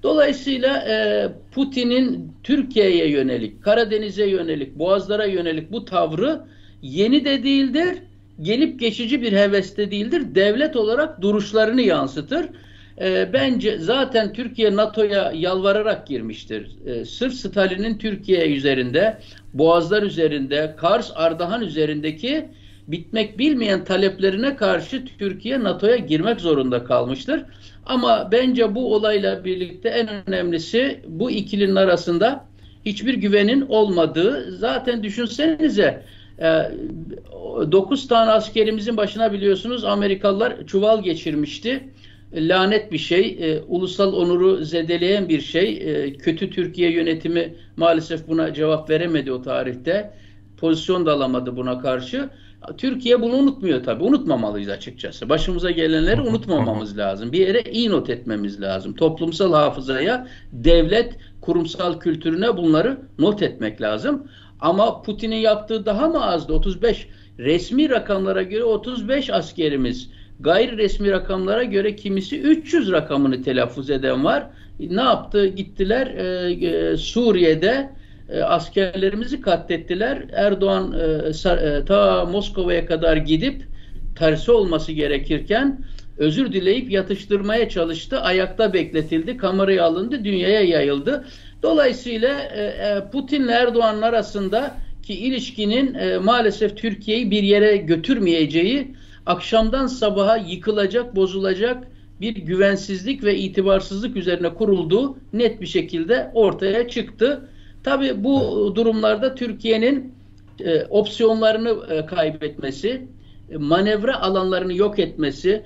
Dolayısıyla 0.06 0.78
e, 0.78 1.28
Putin'in 1.52 2.34
Türkiye'ye 2.44 3.10
yönelik, 3.10 3.64
Karadeniz'e 3.64 4.26
yönelik, 4.26 4.76
Boğazlara 4.76 5.26
yönelik 5.26 5.72
bu 5.72 5.86
tavrı 5.86 6.42
yeni 6.82 7.26
de 7.26 7.44
değildir, 7.44 7.98
gelip 8.42 8.80
geçici 8.80 9.22
bir 9.22 9.34
heveste 9.34 9.92
değildir. 9.92 10.36
Devlet 10.36 10.76
olarak 10.76 11.22
duruşlarını 11.22 11.82
yansıtır. 11.82 12.46
E, 13.02 13.34
bence 13.34 13.78
zaten 13.78 14.34
Türkiye 14.34 14.76
NATO'ya 14.76 15.32
yalvararak 15.36 16.08
girmiştir. 16.08 16.70
E, 16.86 17.06
sırf 17.06 17.34
Stalin'in 17.34 17.98
Türkiye 17.98 18.56
üzerinde, 18.56 19.18
Boğazlar 19.54 20.04
üzerinde, 20.04 20.76
Kars, 20.78 21.12
Ardahan 21.16 21.62
üzerindeki 21.62 22.50
bitmek 22.88 23.40
bilmeyen 23.40 23.84
taleplerine 23.84 24.56
karşı 24.56 25.06
Türkiye 25.20 25.64
NATO'ya 25.64 25.96
girmek 25.96 26.42
zorunda 26.42 26.84
kalmıştır. 26.84 27.46
Ama 27.86 28.30
bence 28.32 28.76
bu 28.76 28.96
olayla 28.96 29.46
birlikte 29.46 29.90
en 29.90 30.10
önemlisi 30.28 31.00
bu 31.08 31.32
ikilinin 31.32 31.76
arasında 31.76 32.46
hiçbir 32.86 33.14
güvenin 33.14 33.62
olmadığı. 33.62 34.58
Zaten 34.58 35.04
düşünsenize 35.04 36.04
9 37.72 38.06
e, 38.06 38.08
tane 38.08 38.32
askerimizin 38.32 38.98
başına 38.98 39.34
biliyorsunuz 39.34 39.86
Amerikalılar 39.86 40.68
çuval 40.68 41.04
geçirmişti. 41.04 41.90
Lanet 42.34 42.92
bir 42.92 42.98
şey, 42.98 43.38
e, 43.40 43.60
ulusal 43.68 44.14
onuru 44.14 44.66
zedeleyen 44.66 45.30
bir 45.30 45.42
şey. 45.42 45.74
E, 45.74 46.14
kötü 46.14 46.50
Türkiye 46.50 46.92
yönetimi 46.92 47.56
maalesef 47.78 48.28
buna 48.28 48.54
cevap 48.54 48.90
veremedi 48.90 49.32
o 49.32 49.42
tarihte. 49.42 50.14
Pozisyon 50.58 51.06
da 51.06 51.14
alamadı 51.14 51.58
buna 51.58 51.80
karşı. 51.80 52.30
Türkiye 52.78 53.22
bunu 53.22 53.34
unutmuyor 53.36 53.84
tabii. 53.84 54.04
Unutmamalıyız 54.04 54.70
açıkçası. 54.70 55.30
Başımıza 55.30 55.72
gelenleri 55.72 56.22
unutmamamız 56.22 56.98
lazım. 56.98 57.32
Bir 57.32 57.48
yere 57.48 57.62
iyi 57.72 57.90
not 57.90 58.10
etmemiz 58.10 58.62
lazım. 58.62 58.94
Toplumsal 58.94 59.54
hafızaya, 59.54 60.28
devlet, 60.52 61.18
kurumsal 61.42 62.00
kültürüne 62.00 62.58
bunları 62.58 62.98
not 63.20 63.42
etmek 63.42 63.82
lazım. 63.82 64.28
Ama 64.60 65.02
Putin'in 65.02 65.36
yaptığı 65.36 65.86
daha 65.86 66.08
mı 66.08 66.26
azdı? 66.26 66.54
35 66.54 67.08
resmi 67.40 67.90
rakamlara 67.90 68.44
göre 68.44 68.64
35 68.64 69.30
askerimiz. 69.30 70.10
Gayri 70.40 70.78
resmi 70.78 71.12
rakamlara 71.12 71.64
göre 71.64 71.96
kimisi 71.96 72.42
300 72.42 72.92
rakamını 72.92 73.44
telaffuz 73.44 73.90
eden 73.90 74.24
var. 74.24 74.48
Ne 74.80 75.02
yaptı? 75.02 75.48
Gittiler 75.48 76.08
e, 76.08 76.52
e, 76.68 76.98
Suriye'de 76.98 77.90
e, 78.30 78.42
askerlerimizi 78.42 79.42
katlettiler. 79.42 80.26
Erdoğan 80.32 80.94
e, 80.94 81.50
e, 81.50 81.86
ta 81.86 82.26
Moskova'ya 82.26 82.86
kadar 82.86 83.18
gidip 83.18 83.68
tersi 84.16 84.52
olması 84.52 84.92
gerekirken 84.92 85.86
özür 86.18 86.54
dileyip 86.54 86.92
yatıştırmaya 86.92 87.70
çalıştı. 87.70 88.20
Ayakta 88.22 88.74
bekletildi, 88.74 89.38
kameraya 89.38 89.86
alındı, 89.86 90.24
dünyaya 90.24 90.62
yayıldı. 90.62 91.26
Dolayısıyla 91.64 92.40
e, 92.40 92.64
e 92.64 93.04
Putin 93.12 93.44
ile 93.44 93.52
Erdoğan 93.52 94.02
arasında 94.02 94.78
ki 95.04 95.14
ilişkinin 95.14 95.94
e, 95.94 96.18
maalesef 96.18 96.78
Türkiye'yi 96.78 97.32
bir 97.32 97.44
yere 97.44 97.78
götürmeyeceği, 97.78 98.96
akşamdan 99.26 99.88
sabaha 99.88 100.38
yıkılacak, 100.38 101.16
bozulacak 101.16 101.84
bir 102.22 102.36
güvensizlik 102.36 103.24
ve 103.24 103.38
itibarsızlık 103.38 104.18
üzerine 104.18 104.54
kurulduğu 104.54 105.18
net 105.34 105.62
bir 105.62 105.68
şekilde 105.68 106.32
ortaya 106.34 106.88
çıktı. 106.88 107.50
Tabi 107.86 108.24
bu 108.24 108.72
durumlarda 108.76 109.36
Türkiye'nin 109.36 110.14
e, 110.60 110.86
opsiyonlarını 110.86 111.94
e, 111.94 112.06
kaybetmesi, 112.06 113.08
e, 113.52 113.58
manevra 113.58 114.22
alanlarını 114.22 114.74
yok 114.74 115.00
etmesi, 115.00 115.64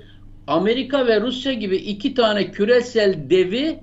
Amerika 0.47 1.07
ve 1.07 1.21
Rusya 1.21 1.53
gibi 1.53 1.75
iki 1.75 2.13
tane 2.13 2.51
küresel 2.51 3.29
devi 3.29 3.79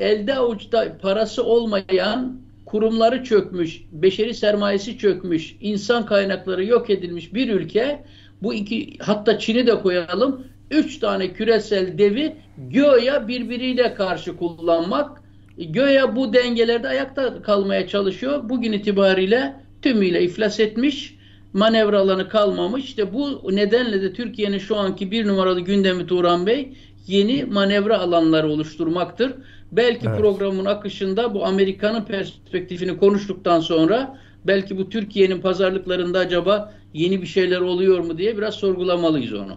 elde 0.00 0.34
avuçta 0.34 0.98
parası 1.02 1.44
olmayan, 1.44 2.40
kurumları 2.66 3.24
çökmüş, 3.24 3.82
beşeri 3.92 4.34
sermayesi 4.34 4.98
çökmüş, 4.98 5.56
insan 5.60 6.06
kaynakları 6.06 6.64
yok 6.64 6.90
edilmiş 6.90 7.34
bir 7.34 7.50
ülke, 7.50 8.04
bu 8.42 8.54
iki 8.54 8.98
hatta 8.98 9.38
Çin'i 9.38 9.66
de 9.66 9.82
koyalım, 9.82 10.46
üç 10.70 10.98
tane 10.98 11.32
küresel 11.32 11.98
devi 11.98 12.36
göya 12.58 13.28
birbiriyle 13.28 13.94
karşı 13.94 14.36
kullanmak 14.36 15.25
Göya 15.58 16.16
bu 16.16 16.32
dengelerde 16.32 16.88
ayakta 16.88 17.42
kalmaya 17.42 17.88
çalışıyor. 17.88 18.48
Bugün 18.48 18.72
itibariyle 18.72 19.56
tümüyle 19.82 20.22
iflas 20.22 20.60
etmiş. 20.60 21.16
Manevra 21.52 21.98
alanı 21.98 22.28
kalmamış. 22.28 22.84
İşte 22.84 23.14
bu 23.14 23.56
nedenle 23.56 24.02
de 24.02 24.12
Türkiye'nin 24.12 24.58
şu 24.58 24.76
anki 24.76 25.10
bir 25.10 25.26
numaralı 25.26 25.60
gündemi 25.60 26.06
Turan 26.06 26.46
Bey 26.46 26.72
yeni 27.06 27.44
manevra 27.44 27.98
alanları 27.98 28.48
oluşturmaktır. 28.48 29.32
Belki 29.72 30.06
evet. 30.08 30.18
programın 30.18 30.64
akışında 30.64 31.34
bu 31.34 31.46
Amerika'nın 31.46 32.04
perspektifini 32.04 32.98
konuştuktan 32.98 33.60
sonra 33.60 34.18
belki 34.44 34.78
bu 34.78 34.88
Türkiye'nin 34.88 35.40
pazarlıklarında 35.40 36.18
acaba 36.18 36.74
yeni 36.94 37.22
bir 37.22 37.26
şeyler 37.26 37.60
oluyor 37.60 37.98
mu 37.98 38.18
diye 38.18 38.38
biraz 38.38 38.54
sorgulamalıyız 38.54 39.32
onu. 39.32 39.56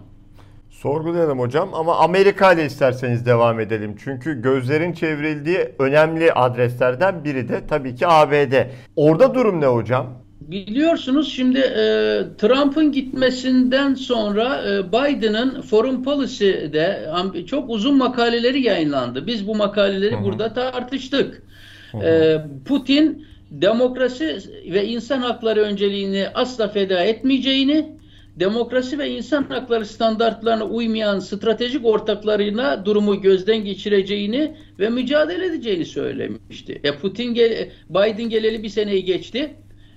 Sorgulayalım 0.82 1.38
hocam 1.38 1.74
ama 1.74 1.96
Amerika 1.96 2.52
ile 2.52 2.64
isterseniz 2.64 3.26
devam 3.26 3.60
edelim. 3.60 3.96
Çünkü 4.04 4.42
gözlerin 4.42 4.92
çevrildiği 4.92 5.58
önemli 5.78 6.32
adreslerden 6.32 7.24
biri 7.24 7.48
de 7.48 7.66
tabii 7.66 7.94
ki 7.94 8.06
ABD. 8.06 8.52
Orada 8.96 9.34
durum 9.34 9.60
ne 9.60 9.66
hocam? 9.66 10.06
Biliyorsunuz 10.40 11.32
şimdi 11.32 11.58
e, 11.58 11.82
Trump'ın 12.38 12.92
gitmesinden 12.92 13.94
sonra 13.94 14.62
e, 14.68 14.88
Biden'ın 14.88 15.62
Foreign 15.62 16.02
Policy'de 16.02 17.10
çok 17.46 17.70
uzun 17.70 17.96
makaleleri 17.96 18.62
yayınlandı. 18.62 19.26
Biz 19.26 19.48
bu 19.48 19.54
makaleleri 19.54 20.14
Hı-hı. 20.14 20.24
burada 20.24 20.54
tartıştık. 20.54 21.42
E, 22.04 22.36
Putin 22.64 23.26
demokrasi 23.50 24.38
ve 24.72 24.86
insan 24.86 25.18
hakları 25.18 25.60
önceliğini 25.60 26.26
asla 26.34 26.68
feda 26.68 27.00
etmeyeceğini 27.00 27.99
demokrasi 28.40 28.98
ve 28.98 29.10
insan 29.10 29.42
hakları 29.42 29.86
standartlarına 29.86 30.64
uymayan 30.64 31.18
stratejik 31.18 31.86
ortaklarına 31.86 32.84
durumu 32.84 33.20
gözden 33.20 33.64
geçireceğini 33.64 34.56
ve 34.78 34.88
mücadele 34.88 35.46
edeceğini 35.46 35.84
söylemişti. 35.84 36.80
E 36.84 36.96
Putin 36.96 37.34
gel 37.34 37.70
Biden 37.90 38.28
geleli 38.28 38.62
bir 38.62 38.68
seneyi 38.68 39.04
geçti. 39.04 39.54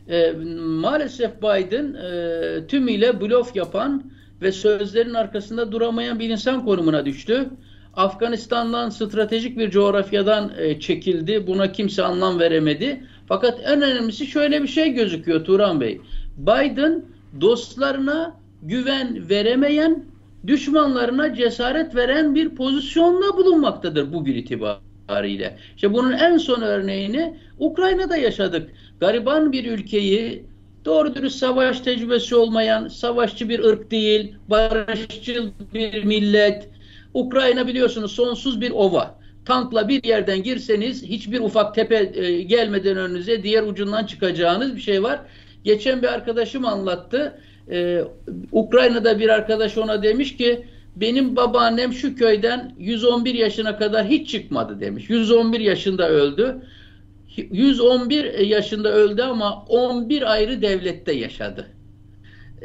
E, 0.09 0.31
maalesef 0.59 1.31
Biden 1.41 1.93
e, 1.93 2.67
tümüyle 2.67 3.21
blöf 3.21 3.55
yapan 3.55 4.11
ve 4.41 4.51
sözlerin 4.51 5.13
arkasında 5.13 5.71
duramayan 5.71 6.19
bir 6.19 6.29
insan 6.29 6.65
konumuna 6.65 7.05
düştü. 7.05 7.49
Afganistan'dan 7.93 8.89
stratejik 8.89 9.57
bir 9.57 9.69
coğrafyadan 9.69 10.51
e, 10.57 10.79
çekildi. 10.79 11.47
Buna 11.47 11.71
kimse 11.71 12.03
anlam 12.03 12.39
veremedi. 12.39 13.03
Fakat 13.27 13.59
en 13.65 13.81
önemlisi 13.81 14.25
şöyle 14.27 14.63
bir 14.63 14.67
şey 14.67 14.93
gözüküyor 14.93 15.45
Turan 15.45 15.81
Bey. 15.81 16.01
Biden 16.37 17.05
dostlarına 17.41 18.39
güven 18.61 19.29
veremeyen, 19.29 20.05
düşmanlarına 20.47 21.35
cesaret 21.35 21.95
veren 21.95 22.35
bir 22.35 22.49
pozisyonda 22.49 23.37
bulunmaktadır 23.37 24.13
bugün 24.13 24.35
itibariyle. 24.35 25.57
İşte 25.75 25.93
bunun 25.93 26.11
en 26.11 26.37
son 26.37 26.61
örneğini 26.61 27.37
Ukrayna'da 27.59 28.17
yaşadık. 28.17 28.71
Gariban 28.99 29.51
bir 29.51 29.71
ülkeyi 29.71 30.45
doğru 30.85 31.15
dürüst 31.15 31.39
savaş 31.39 31.79
tecrübesi 31.79 32.35
olmayan, 32.35 32.87
savaşçı 32.87 33.49
bir 33.49 33.59
ırk 33.59 33.91
değil, 33.91 34.35
barışçıl 34.47 35.47
bir 35.73 36.03
millet. 36.03 36.69
Ukrayna 37.13 37.67
biliyorsunuz 37.67 38.11
sonsuz 38.11 38.61
bir 38.61 38.71
ova. 38.71 39.19
Tankla 39.45 39.87
bir 39.87 40.03
yerden 40.03 40.43
girseniz 40.43 41.03
hiçbir 41.03 41.39
ufak 41.39 41.75
tepe 41.75 42.11
e, 42.15 42.41
gelmeden 42.41 42.97
önünüze 42.97 43.43
diğer 43.43 43.63
ucundan 43.63 44.05
çıkacağınız 44.05 44.75
bir 44.75 44.81
şey 44.81 45.03
var. 45.03 45.19
Geçen 45.63 46.01
bir 46.01 46.07
arkadaşım 46.07 46.65
anlattı. 46.65 47.39
Ee, 47.71 48.01
Ukrayna'da 48.51 49.19
bir 49.19 49.29
arkadaş 49.29 49.77
ona 49.77 50.03
demiş 50.03 50.37
ki 50.37 50.65
benim 50.95 51.35
babaannem 51.35 51.93
şu 51.93 52.15
köyden 52.15 52.75
111 52.79 53.33
yaşına 53.33 53.77
kadar 53.77 54.05
hiç 54.07 54.29
çıkmadı 54.29 54.79
demiş. 54.79 55.09
111 55.09 55.59
yaşında 55.59 56.09
öldü. 56.09 56.61
111 57.37 58.39
yaşında 58.39 58.91
öldü 58.93 59.21
ama 59.21 59.65
11 59.69 60.33
ayrı 60.33 60.61
devlette 60.61 61.13
yaşadı. 61.13 61.67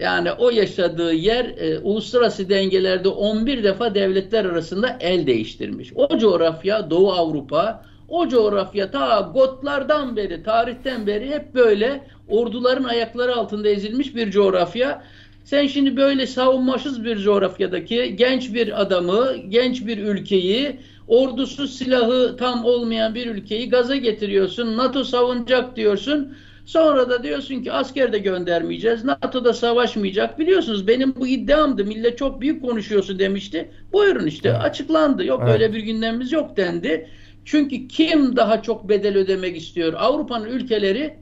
Yani 0.00 0.32
o 0.32 0.50
yaşadığı 0.50 1.12
yer 1.12 1.44
e, 1.44 1.78
uluslararası 1.78 2.48
dengelerde 2.48 3.08
11 3.08 3.64
defa 3.64 3.94
devletler 3.94 4.44
arasında 4.44 4.96
el 5.00 5.26
değiştirmiş. 5.26 5.92
O 5.94 6.18
coğrafya 6.18 6.90
Doğu 6.90 7.12
Avrupa, 7.12 7.84
o 8.08 8.28
coğrafya 8.28 8.90
ta 8.90 9.30
Gotlardan 9.34 10.16
beri, 10.16 10.42
tarihten 10.42 11.06
beri 11.06 11.30
hep 11.30 11.54
böyle 11.54 12.04
orduların 12.28 12.84
ayakları 12.84 13.36
altında 13.36 13.68
ezilmiş 13.68 14.16
bir 14.16 14.30
coğrafya. 14.30 15.02
Sen 15.44 15.66
şimdi 15.66 15.96
böyle 15.96 16.26
savunmasız 16.26 17.04
bir 17.04 17.18
coğrafyadaki 17.18 18.16
genç 18.16 18.54
bir 18.54 18.80
adamı, 18.80 19.36
genç 19.48 19.86
bir 19.86 19.98
ülkeyi, 19.98 20.76
ordusu 21.08 21.68
silahı 21.68 22.36
tam 22.36 22.64
olmayan 22.64 23.14
bir 23.14 23.26
ülkeyi 23.26 23.70
gaza 23.70 23.96
getiriyorsun. 23.96 24.76
NATO 24.76 25.04
savunacak 25.04 25.76
diyorsun. 25.76 26.34
Sonra 26.66 27.10
da 27.10 27.22
diyorsun 27.22 27.62
ki 27.62 27.72
asker 27.72 28.12
de 28.12 28.18
göndermeyeceğiz. 28.18 29.04
NATO'da 29.04 29.52
savaşmayacak. 29.52 30.38
Biliyorsunuz 30.38 30.88
benim 30.88 31.14
bu 31.16 31.26
iddiamdı. 31.26 31.84
Millet 31.84 32.18
çok 32.18 32.40
büyük 32.40 32.62
konuşuyorsun 32.62 33.18
demişti. 33.18 33.70
Buyurun 33.92 34.26
işte 34.26 34.58
açıklandı. 34.58 35.24
Yok 35.24 35.40
evet. 35.44 35.52
öyle 35.52 35.72
bir 35.74 35.80
gündemimiz 35.80 36.32
yok 36.32 36.56
dendi. 36.56 37.08
Çünkü 37.50 37.88
kim 37.88 38.36
daha 38.36 38.62
çok 38.62 38.88
bedel 38.88 39.16
ödemek 39.16 39.56
istiyor? 39.56 39.92
Avrupa'nın 39.96 40.46
ülkeleri 40.46 41.16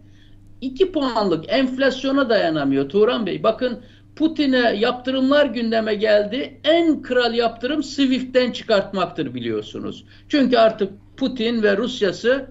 2 0.61 0.93
puanlık 0.93 1.45
enflasyona 1.49 2.31
dayanamıyor 2.31 2.89
Turan 2.89 3.27
Bey. 3.27 3.43
Bakın 3.43 3.81
Putin'e 4.17 4.77
yaptırımlar 4.77 5.47
gündeme 5.47 5.95
geldi. 5.95 6.61
En 6.65 7.03
kral 7.03 7.35
yaptırım 7.35 7.83
Swift'ten 7.83 8.53
çıkartmaktır 8.53 9.35
biliyorsunuz. 9.35 10.05
Çünkü 10.29 10.57
artık 10.57 10.93
Putin 11.17 11.63
ve 11.63 11.77
Rusya'sı 11.77 12.47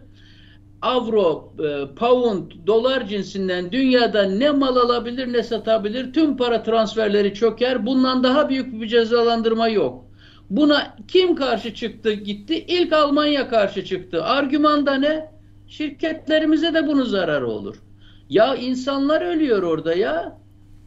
avro, 0.81 1.53
e, 1.59 1.95
pound, 1.95 2.51
dolar 2.67 3.07
cinsinden 3.07 3.71
dünyada 3.71 4.23
ne 4.23 4.51
mal 4.51 4.75
alabilir 4.75 5.33
ne 5.33 5.43
satabilir. 5.43 6.13
Tüm 6.13 6.37
para 6.37 6.63
transferleri 6.63 7.33
çöker. 7.33 7.85
Bundan 7.85 8.23
daha 8.23 8.49
büyük 8.49 8.81
bir 8.81 8.87
cezalandırma 8.87 9.67
yok. 9.67 10.05
Buna 10.49 10.95
kim 11.07 11.35
karşı 11.35 11.73
çıktı 11.73 12.13
gitti? 12.13 12.65
İlk 12.67 12.93
Almanya 12.93 13.49
karşı 13.49 13.85
çıktı. 13.85 14.23
Argüman 14.23 14.85
da 14.85 14.95
ne? 14.95 15.31
Şirketlerimize 15.67 16.73
de 16.73 16.87
bunun 16.87 17.03
zararı 17.03 17.47
olur. 17.47 17.75
Ya 18.29 18.55
insanlar 18.55 19.21
ölüyor 19.21 19.63
orada 19.63 19.95
ya. 19.95 20.37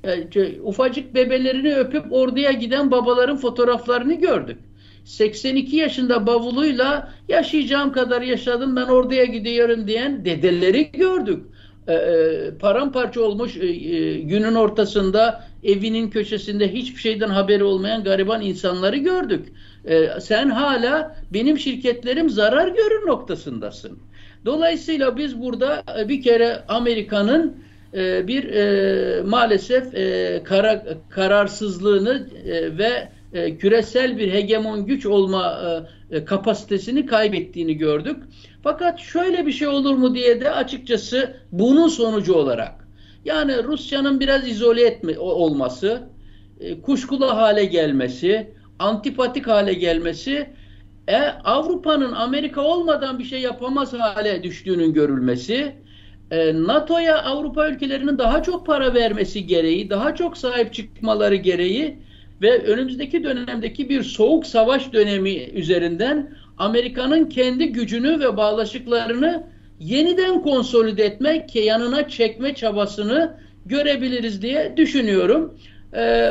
Yani, 0.05 0.61
ufacık 0.63 1.15
bebelerini 1.15 1.75
öpüp 1.75 2.13
orduya 2.13 2.53
giden 2.53 2.91
babaların 2.91 3.37
fotoğraflarını 3.37 4.15
gördük. 4.15 4.59
82 5.05 5.77
yaşında 5.77 6.27
bavuluyla 6.27 7.13
yaşayacağım 7.29 7.93
kadar 7.93 8.23
yaşadım 8.23 8.77
ben 8.77 8.87
orduya 8.87 9.25
gidiyorum 9.25 9.87
diyen 9.87 10.25
dedeleri 10.25 10.91
gördük. 10.93 11.45
E, 11.89 11.93
e, 11.93 12.51
paramparça 12.59 13.21
olmuş 13.21 13.57
e, 13.57 13.73
günün 14.21 14.55
ortasında 14.55 15.45
evinin 15.65 16.11
köşesinde 16.11 16.73
hiçbir 16.73 17.01
şeyden 17.01 17.29
haberi 17.29 17.65
olmayan 17.65 18.05
gariban 18.05 18.43
insanları 18.43 18.97
gördük. 18.97 19.49
Sen 20.21 20.51
hala 20.51 21.17
benim 21.33 21.59
şirketlerim 21.59 22.31
zarar 22.31 22.69
görür 22.69 23.07
noktasındasın. 23.07 23.99
Dolayısıyla 24.45 25.17
biz 25.17 25.41
burada 25.41 25.83
bir 26.09 26.23
kere 26.23 26.65
Amerika'nın 26.69 27.57
bir 28.29 28.45
maalesef 29.23 29.85
kara, 30.45 30.85
kararsızlığını 31.11 32.27
ve 32.79 33.09
e, 33.33 33.59
küresel 33.59 34.19
bir 34.19 34.33
hegemon 34.33 34.87
güç 34.87 35.07
olma 35.07 35.61
e, 36.11 36.17
e, 36.17 36.25
kapasitesini 36.25 37.07
kaybettiğini 37.07 37.75
gördük. 37.75 38.17
Fakat 38.63 39.01
şöyle 39.01 39.47
bir 39.47 39.53
şey 39.53 39.69
olur 39.69 39.95
mu 39.95 40.15
diye 40.15 40.41
de 40.41 40.51
açıkçası 40.51 41.37
bunun 41.53 41.89
sonucu 41.89 42.35
olarak 42.35 42.89
yani 43.25 43.65
Rusya'nın 43.65 44.21
biraz 44.21 44.49
izole 44.49 44.83
etme 44.83 45.19
olması, 45.19 46.03
e, 46.61 46.81
kuşkulu 46.81 47.27
hale 47.27 47.65
gelmesi, 47.65 48.53
antipatik 48.79 49.47
hale 49.47 49.75
gelmesi 49.75 50.51
e, 51.09 51.17
Avrupa'nın 51.45 52.13
Amerika 52.13 52.61
olmadan 52.61 53.19
bir 53.19 53.25
şey 53.25 53.41
yapamaz 53.41 53.93
hale 53.93 54.43
düştüğünün 54.43 54.93
görülmesi, 54.93 55.75
e, 56.31 56.63
NATO'ya 56.63 57.23
Avrupa 57.23 57.69
ülkelerinin 57.69 58.19
daha 58.19 58.43
çok 58.43 58.67
para 58.67 58.95
vermesi 58.95 59.47
gereği, 59.47 59.91
daha 59.91 60.15
çok 60.15 60.37
sahip 60.37 60.75
çıkmaları 60.75 61.37
gereği 61.37 61.99
ve 62.43 62.63
önümüzdeki 62.63 63.25
dönemdeki 63.25 63.89
bir 63.89 64.03
soğuk 64.03 64.47
savaş 64.47 64.93
dönemi 64.93 65.35
üzerinden 65.35 66.31
Amerika'nın 66.59 67.25
kendi 67.25 67.73
gücünü 67.73 68.21
ve 68.21 68.37
bağlaşıklarını 68.37 69.47
yeniden 69.81 70.43
konsolide 70.43 71.05
etmek, 71.05 71.57
yanına 71.57 72.09
çekme 72.09 72.55
çabasını 72.55 73.37
görebiliriz 73.67 74.43
diye 74.43 74.77
düşünüyorum. 74.77 75.55
Ee, 75.97 76.31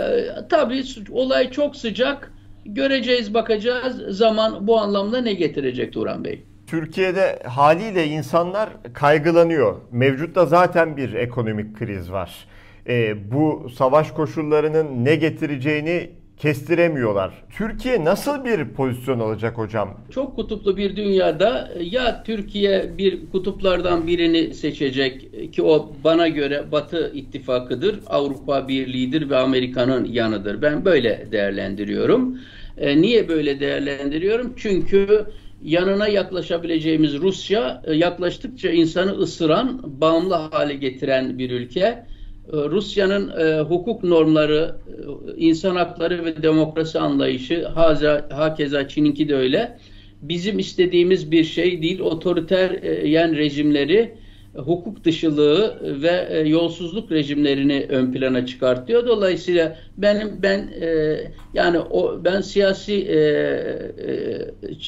tabii 0.49 0.83
olay 1.11 1.51
çok 1.51 1.75
sıcak. 1.75 2.33
Göreceğiz, 2.65 3.33
bakacağız. 3.33 4.17
Zaman 4.17 4.67
bu 4.67 4.79
anlamda 4.79 5.21
ne 5.21 5.33
getirecek 5.33 5.93
Turan 5.93 6.23
Bey? 6.25 6.43
Türkiye'de 6.67 7.39
haliyle 7.45 8.05
insanlar 8.05 8.69
kaygılanıyor. 8.93 9.75
Mevcutta 9.91 10.45
zaten 10.45 10.97
bir 10.97 11.13
ekonomik 11.13 11.77
kriz 11.77 12.11
var 12.11 12.47
e, 12.87 13.15
bu 13.31 13.69
savaş 13.75 14.11
koşullarının 14.11 15.05
ne 15.05 15.15
getireceğini 15.15 16.09
kestiremiyorlar. 16.37 17.33
Türkiye 17.57 18.05
nasıl 18.05 18.45
bir 18.45 18.69
pozisyon 18.73 19.19
alacak 19.19 19.57
hocam? 19.57 19.97
Çok 20.11 20.35
kutuplu 20.35 20.77
bir 20.77 20.95
dünyada 20.95 21.71
ya 21.81 22.23
Türkiye 22.23 22.97
bir 22.97 23.31
kutuplardan 23.31 24.07
birini 24.07 24.53
seçecek 24.53 25.29
ki 25.53 25.63
o 25.63 25.91
bana 26.03 26.27
göre 26.27 26.71
Batı 26.71 27.11
ittifakıdır, 27.13 27.99
Avrupa 28.07 28.67
Birliği'dir 28.67 29.29
ve 29.29 29.37
Amerika'nın 29.37 30.05
yanıdır. 30.05 30.61
Ben 30.61 30.85
böyle 30.85 31.27
değerlendiriyorum. 31.31 32.39
E, 32.77 33.01
niye 33.01 33.29
böyle 33.29 33.59
değerlendiriyorum? 33.59 34.53
Çünkü 34.57 35.25
yanına 35.63 36.07
yaklaşabileceğimiz 36.07 37.17
Rusya 37.17 37.81
e, 37.85 37.93
yaklaştıkça 37.93 38.69
insanı 38.69 39.11
ısıran, 39.11 39.81
bağımlı 40.01 40.33
hale 40.33 40.73
getiren 40.73 41.39
bir 41.39 41.51
ülke 41.51 42.05
Rusya'nın 42.53 43.29
e, 43.39 43.61
hukuk 43.61 44.03
normları, 44.03 44.75
e, 44.87 45.35
insan 45.37 45.75
hakları 45.75 46.25
ve 46.25 46.43
demokrasi 46.43 46.99
anlayışı, 46.99 47.67
haza, 47.67 48.27
hakeza 48.31 48.87
Çin'inki 48.87 49.29
de 49.29 49.35
öyle. 49.35 49.77
Bizim 50.21 50.59
istediğimiz 50.59 51.31
bir 51.31 51.43
şey 51.43 51.81
değil. 51.81 51.99
Otoriter 51.99 52.83
e, 52.83 53.07
yen 53.07 53.35
rejimleri, 53.35 54.15
e, 54.55 54.59
hukuk 54.59 55.03
dışılığı 55.03 55.79
ve 56.01 56.27
e, 56.29 56.39
yolsuzluk 56.39 57.11
rejimlerini 57.11 57.85
ön 57.89 58.11
plana 58.11 58.45
çıkartıyor. 58.45 59.07
Dolayısıyla 59.07 59.77
benim 59.97 60.41
ben 60.41 60.59
e, 60.81 61.17
yani 61.53 61.79
o 61.79 62.23
ben 62.23 62.41
siyasi 62.41 62.93
e, 62.93 63.17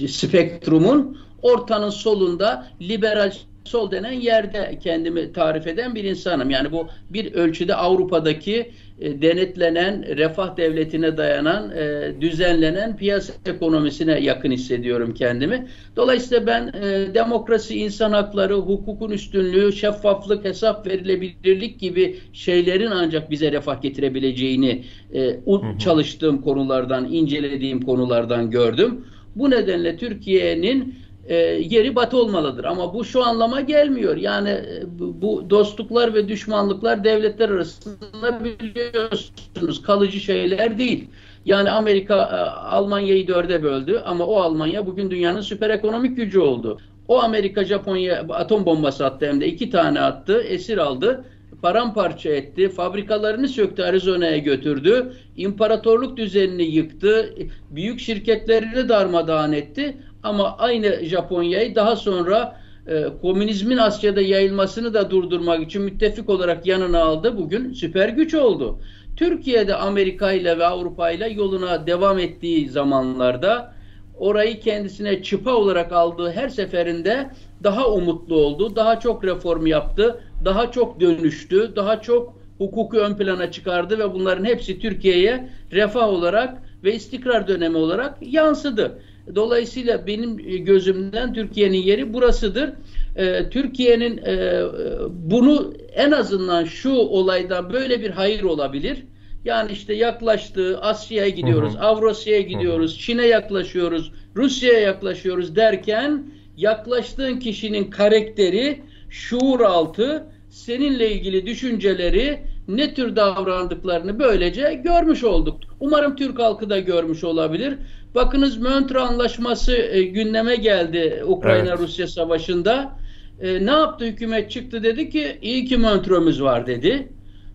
e, 0.04 0.08
spektrumun 0.08 1.18
ortanın 1.42 1.90
solunda 1.90 2.68
liberal 2.82 3.32
sol 3.66 3.92
denen 3.92 4.12
yerde 4.12 4.80
kendimi 4.84 5.34
tarif 5.34 5.68
eden 5.68 5.96
bir 5.96 6.04
insanım. 6.04 6.50
Yani 6.50 6.72
bu 6.72 6.88
bir 7.10 7.34
ölçüde 7.34 7.76
Avrupa'daki 7.76 8.72
e, 9.00 9.22
denetlenen, 9.22 10.18
refah 10.18 10.58
devletine 10.58 11.18
dayanan, 11.18 11.72
e, 11.72 12.14
düzenlenen 12.22 12.98
piyasa 12.98 13.34
ekonomisine 13.46 14.20
yakın 14.20 14.52
hissediyorum 14.52 15.14
kendimi. 15.14 15.68
Dolayısıyla 15.96 16.48
ben 16.48 16.68
e, 16.68 17.14
demokrasi, 17.14 17.80
insan 17.80 18.12
hakları, 18.12 18.54
hukukun 18.54 19.12
üstünlüğü, 19.12 19.74
şeffaflık, 19.74 20.46
hesap 20.46 20.88
verilebilirlik 20.88 21.80
gibi 21.80 22.18
şeylerin 22.34 22.92
ancak 22.92 23.32
bize 23.32 23.52
refah 23.52 23.82
getirebileceğini 23.82 24.84
e, 25.14 25.40
çalıştığım 25.80 26.42
konulardan, 26.42 27.12
incelediğim 27.12 27.82
konulardan 27.82 28.52
gördüm. 28.52 29.06
Bu 29.36 29.50
nedenle 29.52 29.98
Türkiye'nin 29.98 30.96
e, 31.30 31.36
yeri 31.70 31.96
batı 31.96 32.18
olmalıdır. 32.18 32.64
Ama 32.64 32.94
bu 32.94 33.06
şu 33.06 33.24
anlama 33.24 33.62
gelmiyor. 33.62 34.18
Yani 34.18 34.50
e, 34.50 34.84
bu 35.00 35.50
dostluklar 35.50 36.14
ve 36.14 36.28
düşmanlıklar 36.28 37.04
devletler 37.04 37.50
arasında 37.50 38.44
biliyorsunuz 38.44 39.82
kalıcı 39.82 40.20
şeyler 40.20 40.78
değil. 40.78 41.08
Yani 41.46 41.72
Amerika 41.72 42.16
e, 42.16 42.36
Almanya'yı 42.50 43.28
dörde 43.28 43.64
böldü 43.64 44.02
ama 44.06 44.26
o 44.26 44.36
Almanya 44.36 44.86
bugün 44.86 45.12
dünyanın 45.12 45.42
süper 45.42 45.70
ekonomik 45.70 46.18
gücü 46.18 46.40
oldu. 46.40 46.80
O 47.08 47.22
Amerika 47.22 47.64
Japonya 47.64 48.26
atom 48.30 48.66
bombası 48.66 49.06
attı 49.06 49.26
hem 49.28 49.42
de 49.42 49.48
iki 49.48 49.70
tane 49.70 50.00
attı, 50.02 50.42
esir 50.42 50.78
aldı, 50.78 51.26
paramparça 51.62 52.30
etti, 52.30 52.70
fabrikalarını 52.70 53.48
söktü, 53.48 53.84
Arizona'ya 53.84 54.38
götürdü, 54.38 55.14
imparatorluk 55.38 56.18
düzenini 56.18 56.64
yıktı, 56.64 57.36
büyük 57.70 58.00
şirketlerini 58.00 58.90
darmadağın 58.90 59.52
etti. 59.52 59.98
Ama 60.24 60.58
aynı 60.58 61.06
Japonya'yı 61.06 61.76
daha 61.76 61.96
sonra 61.96 62.60
e, 62.88 63.06
komünizmin 63.22 63.78
Asya'da 63.78 64.22
yayılmasını 64.22 64.94
da 64.94 65.12
durdurmak 65.12 65.64
için 65.64 65.82
müttefik 65.82 66.30
olarak 66.30 66.66
yanına 66.66 67.04
aldı. 67.04 67.38
Bugün 67.38 67.74
süper 67.74 68.10
güç 68.10 68.34
oldu. 68.34 68.80
Türkiye'de 69.16 69.76
Amerika 69.76 70.32
ile 70.32 70.60
ve 70.60 70.66
Avrupa 70.66 71.12
ile 71.12 71.30
yoluna 71.30 71.88
devam 71.88 72.20
ettiği 72.20 72.70
zamanlarda 72.70 73.74
orayı 74.18 74.60
kendisine 74.60 75.24
çıpa 75.24 75.54
olarak 75.54 75.92
aldığı 75.92 76.32
her 76.32 76.50
seferinde 76.50 77.30
daha 77.64 77.90
umutlu 77.90 78.36
oldu, 78.36 78.76
daha 78.76 79.00
çok 79.00 79.24
reform 79.24 79.66
yaptı, 79.66 80.22
daha 80.46 80.72
çok 80.72 81.00
dönüştü, 81.00 81.72
daha 81.76 82.02
çok 82.02 82.34
hukuku 82.58 82.98
ön 82.98 83.16
plana 83.16 83.52
çıkardı 83.52 84.00
ve 84.00 84.14
bunların 84.14 84.46
hepsi 84.46 84.80
Türkiye'ye 84.80 85.50
refah 85.72 86.08
olarak 86.08 86.58
ve 86.84 86.94
istikrar 86.94 87.48
dönemi 87.48 87.78
olarak 87.78 88.18
yansıdı. 88.22 89.00
Dolayısıyla 89.36 90.08
benim 90.08 90.38
gözümden 90.66 91.34
Türkiye'nin 91.34 91.78
yeri 91.78 92.14
burasıdır. 92.14 92.70
Ee, 93.16 93.50
Türkiye'nin 93.50 94.18
e, 94.18 94.64
bunu 95.10 95.74
en 95.96 96.12
azından 96.12 96.66
şu 96.66 96.92
olaydan 96.92 97.74
böyle 97.74 98.02
bir 98.02 98.10
hayır 98.10 98.44
olabilir. 98.44 99.04
Yani 99.46 99.72
işte 99.72 99.94
yaklaştığı 99.94 100.82
Asya'ya 100.82 101.30
gidiyoruz, 101.30 101.76
Avrasya'ya 101.80 102.42
gidiyoruz, 102.42 103.00
Çin'e 103.00 103.26
yaklaşıyoruz, 103.26 104.12
Rusya'ya 104.36 104.80
yaklaşıyoruz 104.80 105.56
derken 105.56 106.24
yaklaştığın 106.58 107.40
kişinin 107.40 107.90
karakteri, 107.90 108.82
şuur 109.10 109.60
altı, 109.60 110.24
seninle 110.50 111.12
ilgili 111.12 111.46
düşünceleri, 111.46 112.40
ne 112.68 112.94
tür 112.94 113.16
davrandıklarını 113.16 114.20
böylece 114.20 114.82
görmüş 114.84 115.24
olduk. 115.24 115.60
Umarım 115.80 116.16
Türk 116.16 116.40
halkı 116.40 116.70
da 116.70 116.80
görmüş 116.80 117.24
olabilir. 117.24 117.74
Bakınız 118.16 118.58
Montreux 118.58 119.10
Anlaşması 119.10 119.76
e, 119.76 120.04
gündeme 120.04 120.56
geldi 120.56 121.24
Ukrayna-Rusya 121.28 122.04
evet. 122.06 122.14
savaşında. 122.14 123.00
E, 123.42 123.66
ne 123.66 123.72
yaptı 123.72 124.06
hükümet 124.06 124.52
çıktı 124.52 124.84
dedi 124.84 125.10
ki 125.10 125.38
iyi 125.42 125.66
ki 125.66 125.78
Montreux'umuz 125.78 126.42
var 126.42 126.68
dedi. 126.68 127.08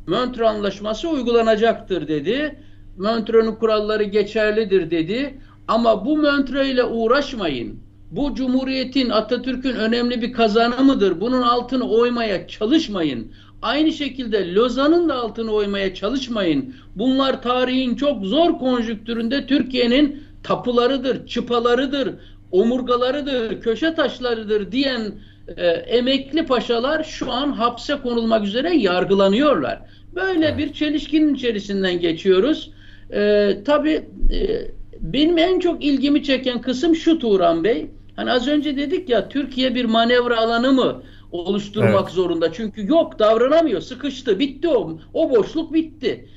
Montreux 0.06 0.48
Anlaşması 0.48 1.08
uygulanacaktır 1.08 2.08
dedi. 2.08 2.58
Montreux'un 2.98 3.54
kuralları 3.54 4.02
geçerlidir 4.02 4.90
dedi. 4.90 5.34
Ama 5.68 6.06
bu 6.06 6.16
Montreux 6.16 6.68
ile 6.68 6.84
uğraşmayın. 6.84 7.80
Bu 8.10 8.34
Cumhuriyet'in, 8.34 9.10
Atatürk'ün 9.10 9.74
önemli 9.74 10.22
bir 10.22 10.32
kazanımıdır. 10.32 11.20
Bunun 11.20 11.42
altını 11.42 11.90
oymaya 11.90 12.48
çalışmayın. 12.48 13.32
Aynı 13.62 13.92
şekilde 13.92 14.54
Lozan'ın 14.54 15.08
da 15.08 15.14
altını 15.14 15.52
oymaya 15.52 15.94
çalışmayın. 15.94 16.74
Bunlar 16.96 17.42
tarihin 17.42 17.96
çok 17.96 18.24
zor 18.24 18.58
konjüktüründe 18.58 19.46
Türkiye'nin 19.46 20.22
tapularıdır, 20.44 21.26
çıpalarıdır, 21.26 22.14
omurgalarıdır, 22.52 23.60
köşe 23.60 23.94
taşlarıdır 23.94 24.72
diyen 24.72 25.12
e, 25.56 25.66
emekli 25.66 26.46
paşalar 26.46 27.04
şu 27.04 27.32
an 27.32 27.52
hapse 27.52 27.96
konulmak 28.02 28.44
üzere 28.44 28.76
yargılanıyorlar. 28.76 29.80
Böyle 30.14 30.58
bir 30.58 30.72
çelişkinin 30.72 31.34
içerisinden 31.34 32.00
geçiyoruz. 32.00 32.70
E, 33.12 33.52
tabii 33.64 34.08
e, 34.32 34.70
benim 35.00 35.38
en 35.38 35.58
çok 35.58 35.84
ilgimi 35.84 36.22
çeken 36.22 36.60
kısım 36.60 36.96
şu 36.96 37.18
Turan 37.18 37.64
Bey. 37.64 37.86
Hani 38.16 38.32
az 38.32 38.48
önce 38.48 38.76
dedik 38.76 39.08
ya 39.08 39.28
Türkiye 39.28 39.74
bir 39.74 39.84
manevra 39.84 40.38
alanı 40.38 40.72
mı 40.72 41.02
oluşturmak 41.32 42.04
evet. 42.04 42.10
zorunda? 42.10 42.52
Çünkü 42.52 42.86
yok 42.86 43.18
davranamıyor. 43.18 43.80
Sıkıştı. 43.80 44.38
Bitti 44.38 44.68
o. 44.68 44.98
O 45.14 45.30
boşluk 45.30 45.72
bitti. 45.72 46.28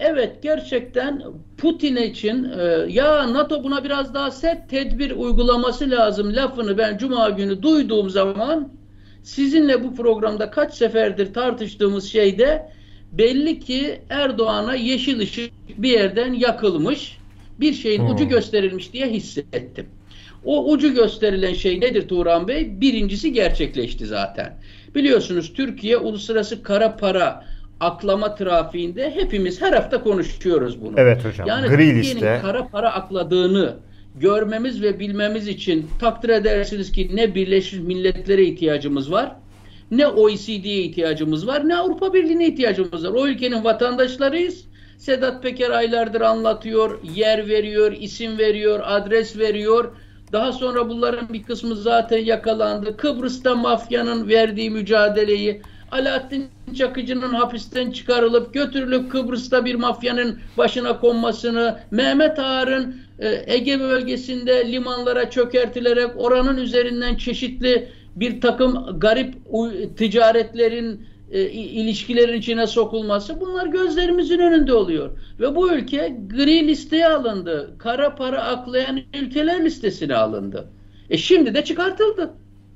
Evet 0.00 0.42
gerçekten 0.42 1.22
Putin 1.58 1.96
için 1.96 2.44
e, 2.44 2.86
ya 2.88 3.34
NATO 3.34 3.64
buna 3.64 3.84
biraz 3.84 4.14
daha 4.14 4.30
sert 4.30 4.70
tedbir 4.70 5.10
uygulaması 5.10 5.90
lazım 5.90 6.36
lafını 6.36 6.78
ben 6.78 6.98
cuma 6.98 7.30
günü 7.30 7.62
duyduğum 7.62 8.10
zaman 8.10 8.72
sizinle 9.22 9.84
bu 9.84 9.94
programda 9.94 10.50
kaç 10.50 10.74
seferdir 10.74 11.34
tartıştığımız 11.34 12.04
şeyde 12.04 12.70
belli 13.12 13.60
ki 13.60 14.00
Erdoğan'a 14.10 14.74
yeşil 14.74 15.20
ışık 15.20 15.52
bir 15.76 15.90
yerden 15.90 16.32
yakılmış 16.32 17.18
bir 17.60 17.72
şeyin 17.72 18.00
hmm. 18.00 18.14
ucu 18.14 18.28
gösterilmiş 18.28 18.92
diye 18.92 19.06
hissettim. 19.06 19.86
O 20.44 20.70
ucu 20.70 20.94
gösterilen 20.94 21.54
şey 21.54 21.80
nedir 21.80 22.08
Turan 22.08 22.48
Bey? 22.48 22.80
Birincisi 22.80 23.32
gerçekleşti 23.32 24.06
zaten. 24.06 24.58
Biliyorsunuz 24.94 25.52
Türkiye 25.52 25.96
uluslararası 25.96 26.62
kara 26.62 26.96
para 26.96 27.44
aklama 27.80 28.34
trafiğinde 28.34 29.10
hepimiz 29.14 29.62
her 29.62 29.72
hafta 29.72 30.02
konuşuyoruz 30.02 30.82
bunu. 30.82 30.94
Evet 30.96 31.24
hocam. 31.24 31.48
Yani 31.48 31.68
Gri 31.68 32.02
Türkiye'nin 32.02 32.40
kara 32.40 32.68
para 32.68 32.92
akladığını 32.92 33.76
görmemiz 34.20 34.82
ve 34.82 34.98
bilmemiz 34.98 35.48
için 35.48 35.86
takdir 36.00 36.28
edersiniz 36.28 36.92
ki 36.92 37.10
ne 37.14 37.34
Birleşmiş 37.34 37.82
Milletler'e 37.82 38.44
ihtiyacımız 38.44 39.12
var, 39.12 39.36
ne 39.90 40.06
OECD'ye 40.06 40.82
ihtiyacımız 40.82 41.46
var, 41.46 41.68
ne 41.68 41.76
Avrupa 41.76 42.14
Birliği'ne 42.14 42.46
ihtiyacımız 42.46 43.04
var. 43.04 43.10
O 43.10 43.26
ülkenin 43.26 43.64
vatandaşlarıyız. 43.64 44.64
Sedat 44.98 45.42
Peker 45.42 45.70
aylardır 45.70 46.20
anlatıyor, 46.20 46.98
yer 47.14 47.48
veriyor, 47.48 47.92
isim 47.92 48.38
veriyor, 48.38 48.80
adres 48.84 49.38
veriyor. 49.38 49.92
Daha 50.32 50.52
sonra 50.52 50.88
bunların 50.88 51.32
bir 51.32 51.42
kısmı 51.42 51.76
zaten 51.76 52.18
yakalandı. 52.18 52.96
Kıbrıs'ta 52.96 53.54
mafyanın 53.54 54.28
verdiği 54.28 54.70
mücadeleyi 54.70 55.62
Alaaddin 55.90 56.46
Çakıcı'nın 56.78 57.34
hapisten 57.34 57.90
çıkarılıp 57.90 58.54
götürülüp 58.54 59.12
Kıbrıs'ta 59.12 59.64
bir 59.64 59.74
mafyanın 59.74 60.38
başına 60.58 61.00
konmasını, 61.00 61.78
Mehmet 61.90 62.38
Ağar'ın 62.38 62.96
e, 63.18 63.44
Ege 63.46 63.80
bölgesinde 63.80 64.72
limanlara 64.72 65.30
çökertilerek 65.30 66.10
oranın 66.16 66.56
üzerinden 66.56 67.14
çeşitli 67.14 67.88
bir 68.16 68.40
takım 68.40 69.00
garip 69.00 69.34
ticaretlerin 69.96 71.06
e, 71.30 71.50
ilişkilerin 71.50 72.38
içine 72.38 72.66
sokulması 72.66 73.40
bunlar 73.40 73.66
gözlerimizin 73.66 74.38
önünde 74.38 74.74
oluyor. 74.74 75.10
Ve 75.40 75.56
bu 75.56 75.72
ülke 75.72 76.16
gri 76.30 76.68
listeye 76.68 77.08
alındı. 77.08 77.74
Kara 77.78 78.14
para 78.14 78.42
aklayan 78.42 79.00
ülkeler 79.14 79.64
listesine 79.64 80.16
alındı. 80.16 80.68
E 81.10 81.18
şimdi 81.18 81.54
de 81.54 81.64
çıkartıldı. 81.64 82.30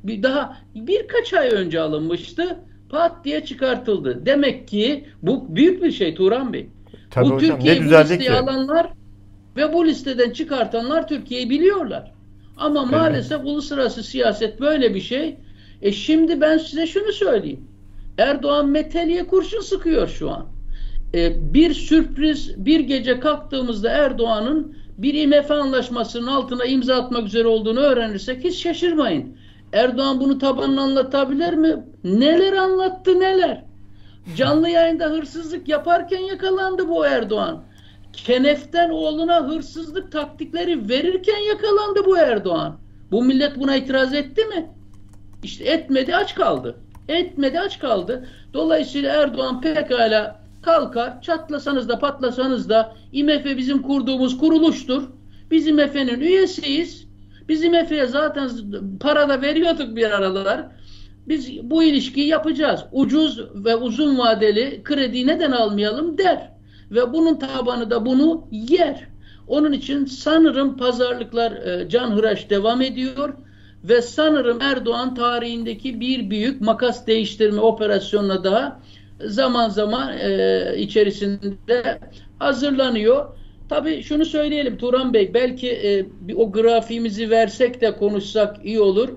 Bir 0.04 0.22
daha 0.22 0.56
birkaç 0.74 1.34
ay 1.34 1.48
önce 1.48 1.80
alınmıştı 1.80 2.58
pat 2.90 3.24
diye 3.24 3.44
çıkartıldı. 3.44 4.26
Demek 4.26 4.68
ki 4.68 5.04
bu 5.22 5.56
büyük 5.56 5.82
bir 5.82 5.92
şey 5.92 6.14
Turan 6.14 6.52
Bey. 6.52 6.68
Tabii 7.10 7.30
bu 7.30 7.34
hocam, 7.34 7.56
Türkiye'yi 7.56 7.80
bu 7.80 7.90
listeye 7.90 8.18
ki? 8.18 8.32
alanlar 8.32 8.90
ve 9.56 9.72
bu 9.72 9.86
listeden 9.86 10.30
çıkartanlar 10.30 11.08
Türkiye'yi 11.08 11.50
biliyorlar. 11.50 12.12
Ama 12.56 12.80
evet. 12.82 12.92
maalesef 12.92 13.40
uluslararası 13.44 14.02
siyaset 14.02 14.60
böyle 14.60 14.94
bir 14.94 15.00
şey. 15.00 15.36
E 15.82 15.92
şimdi 15.92 16.40
ben 16.40 16.58
size 16.58 16.86
şunu 16.86 17.12
söyleyeyim. 17.12 17.64
Erdoğan 18.18 18.68
meteliye 18.68 19.26
kurşun 19.26 19.60
sıkıyor 19.60 20.08
şu 20.08 20.30
an. 20.30 20.46
E, 21.14 21.54
bir 21.54 21.74
sürpriz 21.74 22.66
bir 22.66 22.80
gece 22.80 23.20
kalktığımızda 23.20 23.90
Erdoğan'ın 23.90 24.76
bir 24.98 25.14
IMF 25.14 25.50
anlaşmasının 25.50 26.26
altına 26.26 26.64
imza 26.64 26.94
atmak 26.94 27.26
üzere 27.26 27.48
olduğunu 27.48 27.80
öğrenirsek 27.80 28.44
hiç 28.44 28.62
şaşırmayın. 28.62 29.36
Erdoğan 29.72 30.20
bunu 30.20 30.38
tabanına 30.38 30.82
anlatabilir 30.82 31.52
mi? 31.54 31.84
Neler 32.04 32.52
anlattı 32.52 33.20
neler? 33.20 33.64
Canlı 34.36 34.68
yayında 34.68 35.04
hırsızlık 35.04 35.68
yaparken 35.68 36.20
yakalandı 36.20 36.88
bu 36.88 37.06
Erdoğan. 37.06 37.62
Kenef'ten 38.12 38.90
oğluna 38.90 39.48
hırsızlık 39.48 40.12
taktikleri 40.12 40.88
verirken 40.88 41.38
yakalandı 41.38 42.06
bu 42.06 42.18
Erdoğan. 42.18 42.76
Bu 43.10 43.22
millet 43.22 43.56
buna 43.56 43.76
itiraz 43.76 44.14
etti 44.14 44.44
mi? 44.44 44.70
İşte 45.42 45.64
etmedi 45.64 46.16
aç 46.16 46.34
kaldı. 46.34 46.76
Etmedi 47.08 47.60
aç 47.60 47.78
kaldı. 47.78 48.28
Dolayısıyla 48.54 49.22
Erdoğan 49.22 49.60
pekala 49.60 50.40
kalkar 50.62 51.22
çatlasanız 51.22 51.88
da 51.88 51.98
patlasanız 51.98 52.68
da 52.68 52.94
IMF 53.12 53.44
bizim 53.44 53.82
kurduğumuz 53.82 54.38
kuruluştur. 54.38 55.02
Biz 55.50 55.66
IMF'nin 55.66 56.20
üyesiyiz. 56.20 57.09
Bizim 57.50 57.74
Efe'ye 57.74 58.06
zaten 58.06 58.50
para 59.00 59.28
da 59.28 59.42
veriyorduk 59.42 59.96
bir 59.96 60.10
aralar. 60.10 60.66
Biz 61.28 61.70
bu 61.70 61.82
ilişkiyi 61.82 62.26
yapacağız. 62.26 62.84
Ucuz 62.92 63.40
ve 63.54 63.76
uzun 63.76 64.18
vadeli 64.18 64.80
kredi 64.84 65.26
neden 65.26 65.52
almayalım 65.52 66.18
der. 66.18 66.52
Ve 66.90 67.12
bunun 67.12 67.38
tabanı 67.38 67.90
da 67.90 68.06
bunu 68.06 68.48
yer. 68.50 69.08
Onun 69.48 69.72
için 69.72 70.04
sanırım 70.04 70.76
pazarlıklar 70.76 71.52
e, 71.52 71.88
canhıraş 71.88 72.50
devam 72.50 72.82
ediyor 72.82 73.34
ve 73.84 74.02
sanırım 74.02 74.60
Erdoğan 74.60 75.14
tarihindeki 75.14 76.00
bir 76.00 76.30
büyük 76.30 76.60
makas 76.60 77.06
değiştirme 77.06 77.60
operasyonuna 77.60 78.44
daha 78.44 78.80
zaman 79.24 79.68
zaman 79.68 80.18
e, 80.18 80.74
içerisinde 80.76 81.98
hazırlanıyor. 82.38 83.39
Tabii 83.70 84.02
şunu 84.02 84.24
söyleyelim 84.24 84.76
Turan 84.76 85.14
Bey 85.14 85.34
belki 85.34 85.70
e, 85.70 86.06
bir 86.20 86.34
o 86.34 86.52
grafiğimizi 86.52 87.30
versek 87.30 87.80
de 87.80 87.96
konuşsak 87.96 88.56
iyi 88.64 88.80
olur. 88.80 89.08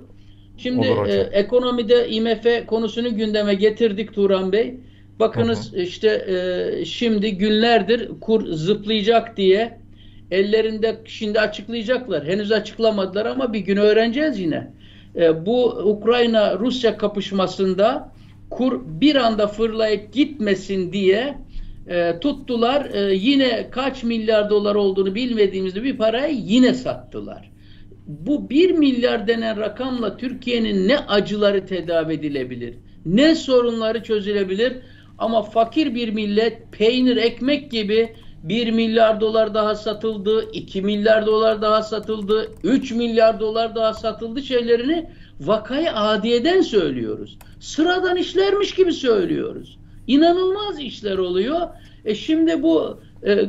Şimdi 0.57 0.89
olur 0.89 1.07
e, 1.07 1.13
ekonomide 1.13 2.09
IMF 2.09 2.67
konusunu 2.67 3.15
gündeme 3.15 3.53
getirdik 3.53 4.13
Turan 4.13 4.51
Bey. 4.51 4.73
Bakınız 5.19 5.73
hı 5.73 5.77
hı. 5.77 5.81
işte 5.81 6.25
e, 6.27 6.85
şimdi 6.85 7.37
günlerdir 7.37 8.09
kur 8.21 8.47
zıplayacak 8.47 9.37
diye 9.37 9.77
ellerinde 10.31 10.99
şimdi 11.05 11.39
açıklayacaklar. 11.39 12.27
Henüz 12.27 12.51
açıklamadılar 12.51 13.25
ama 13.25 13.53
bir 13.53 13.59
gün 13.59 13.77
öğreneceğiz 13.77 14.39
yine. 14.39 14.67
E, 15.15 15.45
bu 15.45 15.65
Ukrayna-Rusya 15.65 16.97
kapışmasında 16.97 18.11
kur 18.49 18.81
bir 18.85 19.15
anda 19.15 19.47
fırlayıp 19.47 20.13
gitmesin 20.13 20.93
diye 20.93 21.37
e, 21.87 22.19
tuttular 22.19 22.89
e, 22.93 23.15
yine 23.15 23.69
kaç 23.71 24.03
milyar 24.03 24.49
dolar 24.49 24.75
olduğunu 24.75 25.15
bilmediğimizde 25.15 25.83
bir 25.83 25.97
parayı 25.97 26.35
yine 26.35 26.73
sattılar. 26.73 27.51
Bu 28.07 28.49
1 28.49 28.71
milyar 28.71 29.27
denen 29.27 29.59
rakamla 29.59 30.17
Türkiye'nin 30.17 30.87
ne 30.87 30.97
acıları 30.99 31.65
tedavi 31.65 32.13
edilebilir, 32.13 32.75
ne 33.05 33.35
sorunları 33.35 34.03
çözülebilir 34.03 34.73
ama 35.17 35.41
fakir 35.41 35.95
bir 35.95 36.09
millet 36.09 36.71
peynir 36.71 37.17
ekmek 37.17 37.71
gibi 37.71 38.15
1 38.43 38.71
milyar 38.71 39.21
dolar 39.21 39.53
daha 39.53 39.75
satıldı, 39.75 40.49
2 40.53 40.81
milyar 40.81 41.25
dolar 41.25 41.61
daha 41.61 41.83
satıldı, 41.83 42.51
3 42.63 42.91
milyar 42.91 43.39
dolar 43.39 43.75
daha 43.75 43.93
satıldı 43.93 44.41
şeylerini 44.41 45.09
vakayı 45.39 45.91
adiyeden 45.91 46.61
söylüyoruz. 46.61 47.37
Sıradan 47.59 48.17
işlermiş 48.17 48.75
gibi 48.75 48.93
söylüyoruz. 48.93 49.77
İnanılmaz 50.07 50.79
işler 50.79 51.17
oluyor. 51.17 51.67
E 52.05 52.15
şimdi 52.15 52.63
bu 52.63 52.99
e, 53.25 53.45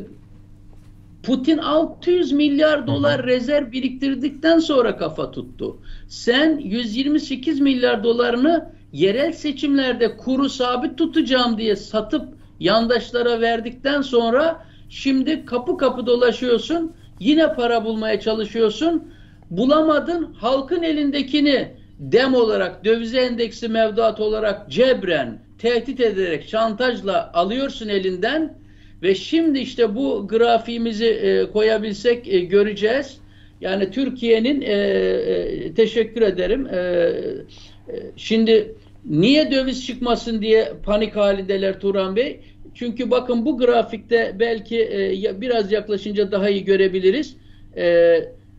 Putin 1.23 1.59
600 1.59 2.33
milyar 2.33 2.87
dolar 2.87 3.27
rezerv 3.27 3.73
biriktirdikten 3.73 4.59
sonra 4.59 4.97
kafa 4.97 5.31
tuttu. 5.31 5.77
Sen 6.09 6.59
128 6.59 7.61
milyar 7.61 8.05
dolarını 8.05 8.71
yerel 8.93 9.33
seçimlerde 9.33 10.17
kuru 10.17 10.49
sabit 10.49 10.99
tutacağım 10.99 11.59
diye 11.59 11.77
satıp 11.77 12.29
yandaşlara 12.61 13.41
verdikten 13.41 14.03
sonra 14.03 14.65
şimdi 14.89 15.45
kapı 15.45 15.77
kapı 15.77 16.07
dolaşıyorsun. 16.07 16.93
Yine 17.21 17.55
para 17.55 17.85
bulmaya 17.85 18.21
çalışıyorsun. 18.21 19.05
Bulamadın. 19.51 20.35
Halkın 20.35 20.83
elindekini 20.83 21.77
dem 21.99 22.35
olarak, 22.35 22.85
döviz 22.85 23.15
endeksi 23.15 23.69
mevduat 23.69 24.21
olarak 24.21 24.71
cebren, 24.71 25.44
tehdit 25.59 26.01
ederek, 26.01 26.49
şantajla 26.49 27.31
alıyorsun 27.35 27.89
elinden 27.89 28.59
ve 29.03 29.15
şimdi 29.15 29.59
işte 29.59 29.95
bu 29.95 30.29
grafiğimizi 30.29 31.07
e, 31.07 31.51
koyabilsek 31.51 32.29
e, 32.29 32.41
göreceğiz. 32.41 33.19
Yani 33.61 33.91
Türkiye'nin 33.91 34.61
e, 34.61 34.73
e, 34.73 35.75
teşekkür 35.75 36.23
ederim. 36.23 36.67
E, 36.67 36.77
e, 36.79 37.95
şimdi 38.17 38.75
niye 39.05 39.51
döviz 39.51 39.87
çıkmasın 39.87 40.43
diye 40.43 40.73
panik 40.85 41.17
halindeler 41.17 41.81
Turan 41.81 42.17
Bey? 42.17 42.41
Çünkü 42.75 43.11
bakın 43.11 43.47
bu 43.47 43.59
grafikte 43.59 44.37
belki 44.39 44.81
e, 44.81 45.41
biraz 45.41 45.73
yaklaşınca 45.73 46.33
daha 46.33 46.49
iyi 46.49 46.65
görebiliriz. 46.65 47.37
E, 47.77 48.17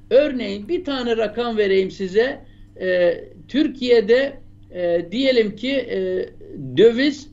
örneğin 0.09 0.67
bir 0.67 0.83
tane 0.83 1.17
rakam 1.17 1.57
vereyim 1.57 1.91
size. 1.91 2.39
E, 2.81 3.17
Türkiye'de 3.47 4.33
e, 4.75 5.07
diyelim 5.11 5.55
ki 5.55 5.71
e, 5.71 6.29
döviz 6.77 7.29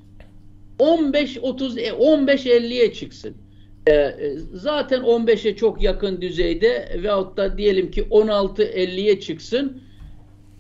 15 0.79 1.39
30 1.39 1.77
15 1.99 2.47
50'ye 2.47 2.93
çıksın. 2.93 3.35
E, 3.87 3.93
e 3.93 4.37
zaten 4.55 5.01
15'e 5.01 5.57
çok 5.57 5.83
yakın 5.83 6.21
düzeyde 6.21 6.99
veyahut 7.03 7.37
da 7.37 7.59
diyelim 7.59 7.91
ki 7.91 8.07
16 8.11 8.63
50'ye 8.63 9.21
çıksın. 9.21 9.83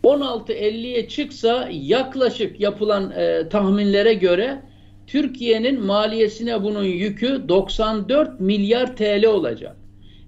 16 0.02 0.52
50'ye 0.52 1.08
çıksa 1.08 1.68
yaklaşık 1.72 2.60
yapılan 2.60 3.10
e, 3.10 3.48
tahminlere 3.48 4.14
göre 4.14 4.62
Türkiye'nin 5.06 5.84
maliyesine 5.84 6.62
bunun 6.62 6.84
yükü 6.84 7.48
94 7.48 8.40
milyar 8.40 8.96
TL 8.96 9.24
olacak. 9.26 9.76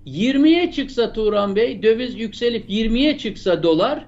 20'ye 0.07 0.73
çıksa 0.73 1.13
Turan 1.13 1.57
Bey 1.57 1.83
döviz 1.83 2.21
yükselip 2.21 2.71
20'ye 2.71 3.19
çıksa 3.19 3.63
dolar 3.63 4.07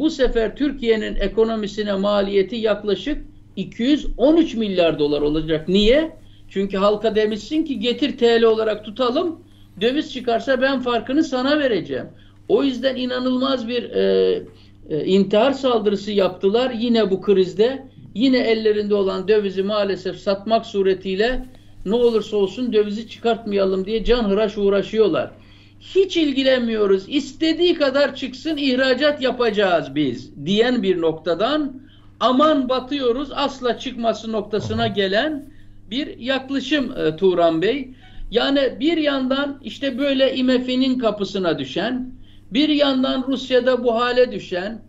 bu 0.00 0.10
sefer 0.10 0.56
Türkiye'nin 0.56 1.16
ekonomisine 1.16 1.92
maliyeti 1.92 2.56
yaklaşık 2.56 3.24
213 3.56 4.54
milyar 4.54 4.98
dolar 4.98 5.20
olacak. 5.20 5.68
Niye? 5.68 6.16
Çünkü 6.48 6.76
halka 6.76 7.14
demişsin 7.14 7.64
ki 7.64 7.78
getir 7.78 8.18
TL 8.18 8.42
olarak 8.42 8.84
tutalım. 8.84 9.40
Döviz 9.80 10.12
çıkarsa 10.12 10.62
ben 10.62 10.80
farkını 10.80 11.24
sana 11.24 11.58
vereceğim. 11.58 12.06
O 12.48 12.62
yüzden 12.62 12.96
inanılmaz 12.96 13.68
bir 13.68 13.90
e, 13.90 14.42
e, 14.90 15.04
intihar 15.04 15.52
saldırısı 15.52 16.12
yaptılar 16.12 16.70
yine 16.70 17.10
bu 17.10 17.20
krizde. 17.20 17.86
Yine 18.14 18.38
ellerinde 18.38 18.94
olan 18.94 19.28
dövizi 19.28 19.62
maalesef 19.62 20.16
satmak 20.16 20.66
suretiyle 20.66 21.46
ne 21.86 21.94
olursa 21.94 22.36
olsun 22.36 22.72
dövizi 22.72 23.08
çıkartmayalım 23.08 23.84
diye 23.84 24.04
can 24.04 24.24
hıraş 24.24 24.58
uğraşıyorlar. 24.58 25.30
Hiç 25.80 26.16
ilgilenmiyoruz. 26.16 27.04
İstediği 27.08 27.74
kadar 27.74 28.14
çıksın 28.14 28.56
ihracat 28.56 29.22
yapacağız 29.22 29.94
biz 29.94 30.46
diyen 30.46 30.82
bir 30.82 31.00
noktadan 31.00 31.82
aman 32.20 32.68
batıyoruz 32.68 33.28
asla 33.32 33.78
çıkması 33.78 34.32
noktasına 34.32 34.86
gelen 34.86 35.44
bir 35.90 36.18
yaklaşım 36.18 36.92
e, 36.98 37.16
Turan 37.16 37.62
Bey. 37.62 37.88
Yani 38.30 38.76
bir 38.80 38.96
yandan 38.96 39.60
işte 39.62 39.98
böyle 39.98 40.36
IMF'nin 40.36 40.98
kapısına 40.98 41.58
düşen, 41.58 42.12
bir 42.50 42.68
yandan 42.68 43.24
Rusya'da 43.28 43.84
bu 43.84 43.94
hale 43.94 44.32
düşen, 44.32 44.82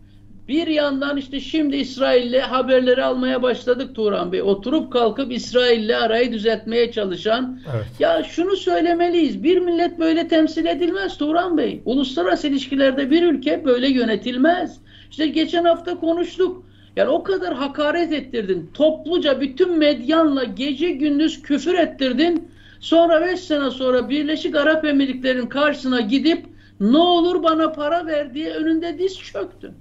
bir 0.52 0.66
yandan 0.66 1.16
işte 1.16 1.40
şimdi 1.40 1.76
İsrail'le 1.76 2.40
haberleri 2.40 3.04
almaya 3.04 3.42
başladık 3.42 3.94
Turan 3.94 4.32
Bey. 4.32 4.42
Oturup 4.42 4.92
kalkıp 4.92 5.32
İsrail'le 5.32 5.90
arayı 5.90 6.32
düzeltmeye 6.32 6.92
çalışan. 6.92 7.60
Evet. 7.74 7.86
Ya 7.98 8.24
şunu 8.24 8.56
söylemeliyiz. 8.56 9.42
Bir 9.42 9.58
millet 9.58 9.98
böyle 9.98 10.28
temsil 10.28 10.66
edilmez 10.66 11.16
Turan 11.18 11.58
Bey. 11.58 11.82
Uluslararası 11.84 12.48
ilişkilerde 12.48 13.10
bir 13.10 13.22
ülke 13.22 13.64
böyle 13.64 13.88
yönetilmez. 13.88 14.80
İşte 15.10 15.26
geçen 15.26 15.64
hafta 15.64 16.00
konuştuk. 16.00 16.62
Yani 16.96 17.08
o 17.08 17.22
kadar 17.22 17.54
hakaret 17.54 18.12
ettirdin. 18.12 18.70
Topluca 18.74 19.40
bütün 19.40 19.78
medyanla 19.78 20.44
gece 20.44 20.90
gündüz 20.90 21.42
küfür 21.42 21.74
ettirdin. 21.74 22.48
Sonra 22.80 23.20
5 23.20 23.40
sene 23.40 23.70
sonra 23.70 24.08
Birleşik 24.08 24.56
Arap 24.56 24.84
Emirlikleri'nin 24.84 25.46
karşısına 25.46 26.00
gidip 26.00 26.46
ne 26.80 26.98
olur 26.98 27.42
bana 27.42 27.72
para 27.72 28.06
ver 28.06 28.34
diye 28.34 28.50
önünde 28.50 28.98
diz 28.98 29.18
çöktün. 29.18 29.72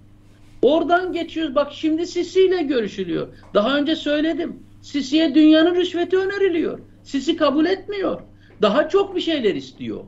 Oradan 0.62 1.14
geçiyoruz. 1.14 1.56
Bak 1.56 1.72
şimdi 1.74 2.08
Sisi 2.08 2.46
ile 2.46 2.62
görüşülüyor. 2.62 3.28
Daha 3.54 3.78
önce 3.78 3.96
söyledim. 3.96 4.64
Sisi'ye 4.82 5.36
dünyanın 5.36 5.76
rüşveti 5.76 6.18
öneriliyor. 6.18 6.80
Sisi 7.04 7.36
kabul 7.36 7.66
etmiyor. 7.66 8.22
Daha 8.62 8.90
çok 8.90 9.16
bir 9.16 9.22
şeyler 9.22 9.56
istiyor. 9.56 10.04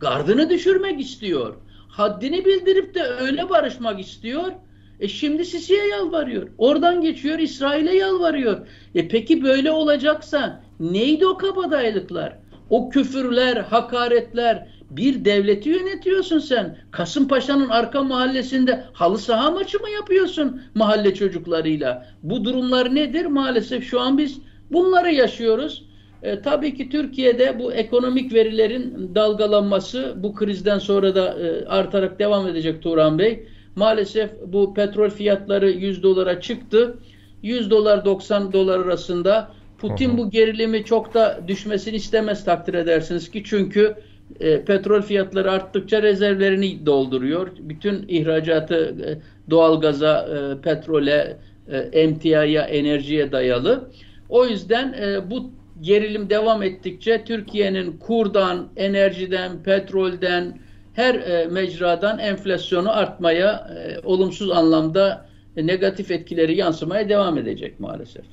Gardını 0.00 0.50
düşürmek 0.50 1.00
istiyor. 1.00 1.54
Haddini 1.88 2.44
bildirip 2.44 2.94
de 2.94 3.02
öyle 3.02 3.50
barışmak 3.50 4.00
istiyor. 4.00 4.52
E 5.00 5.08
şimdi 5.08 5.44
Sisi'ye 5.44 5.88
yalvarıyor. 5.88 6.48
Oradan 6.58 7.00
geçiyor 7.00 7.38
İsrail'e 7.38 7.96
yalvarıyor. 7.96 8.66
E 8.94 9.08
peki 9.08 9.44
böyle 9.44 9.70
olacaksa 9.70 10.62
neydi 10.80 11.26
o 11.26 11.36
kabadayılıklar? 11.36 12.38
O 12.70 12.90
küfürler, 12.90 13.56
hakaretler, 13.56 14.68
bir 14.96 15.24
devleti 15.24 15.68
yönetiyorsun 15.68 16.38
sen. 16.38 16.76
Kasımpaşa'nın 16.90 17.68
arka 17.68 18.02
mahallesinde 18.02 18.84
halı 18.92 19.18
saha 19.18 19.50
maçı 19.50 19.78
mı 19.80 19.90
yapıyorsun 19.90 20.62
mahalle 20.74 21.14
çocuklarıyla? 21.14 22.06
Bu 22.22 22.44
durumlar 22.44 22.94
nedir? 22.94 23.26
Maalesef 23.26 23.84
şu 23.84 24.00
an 24.00 24.18
biz 24.18 24.38
bunları 24.72 25.12
yaşıyoruz. 25.12 25.84
E, 26.22 26.42
tabii 26.42 26.74
ki 26.74 26.88
Türkiye'de 26.88 27.58
bu 27.58 27.72
ekonomik 27.72 28.34
verilerin 28.34 29.10
dalgalanması 29.14 30.14
bu 30.16 30.34
krizden 30.34 30.78
sonra 30.78 31.14
da 31.14 31.38
e, 31.40 31.66
artarak 31.66 32.18
devam 32.18 32.48
edecek 32.48 32.82
Turan 32.82 33.18
Bey. 33.18 33.48
Maalesef 33.76 34.30
bu 34.46 34.74
petrol 34.74 35.10
fiyatları 35.10 35.70
100 35.70 36.02
dolara 36.02 36.40
çıktı. 36.40 36.98
100 37.42 37.70
dolar 37.70 38.04
90 38.04 38.52
dolar 38.52 38.78
arasında 38.78 39.50
Putin 39.78 40.18
bu 40.18 40.30
gerilimi 40.30 40.84
çok 40.84 41.14
da 41.14 41.40
düşmesini 41.48 41.96
istemez 41.96 42.44
takdir 42.44 42.74
edersiniz 42.74 43.30
ki 43.30 43.42
çünkü 43.44 43.96
e, 44.40 44.64
petrol 44.64 45.02
fiyatları 45.02 45.50
arttıkça 45.50 46.02
rezervlerini 46.02 46.86
dolduruyor. 46.86 47.48
Bütün 47.58 48.08
ihracatı 48.08 48.76
e, 48.76 49.18
doğalgaza, 49.50 50.28
e, 50.28 50.60
petrole, 50.60 51.36
e, 51.68 51.76
emtiaya, 51.78 52.62
enerjiye 52.62 53.32
dayalı. 53.32 53.90
O 54.28 54.46
yüzden 54.46 54.92
e, 54.92 55.30
bu 55.30 55.50
gerilim 55.80 56.30
devam 56.30 56.62
ettikçe 56.62 57.24
Türkiye'nin 57.24 57.98
kurdan, 57.98 58.68
enerjiden, 58.76 59.62
petrolden, 59.62 60.58
her 60.94 61.14
e, 61.14 61.46
mecradan 61.46 62.18
enflasyonu 62.18 62.90
artmaya, 62.96 63.68
e, 63.78 63.98
olumsuz 64.04 64.50
anlamda 64.50 65.26
e, 65.56 65.66
negatif 65.66 66.10
etkileri 66.10 66.56
yansımaya 66.56 67.08
devam 67.08 67.38
edecek 67.38 67.80
maalesef. 67.80 68.24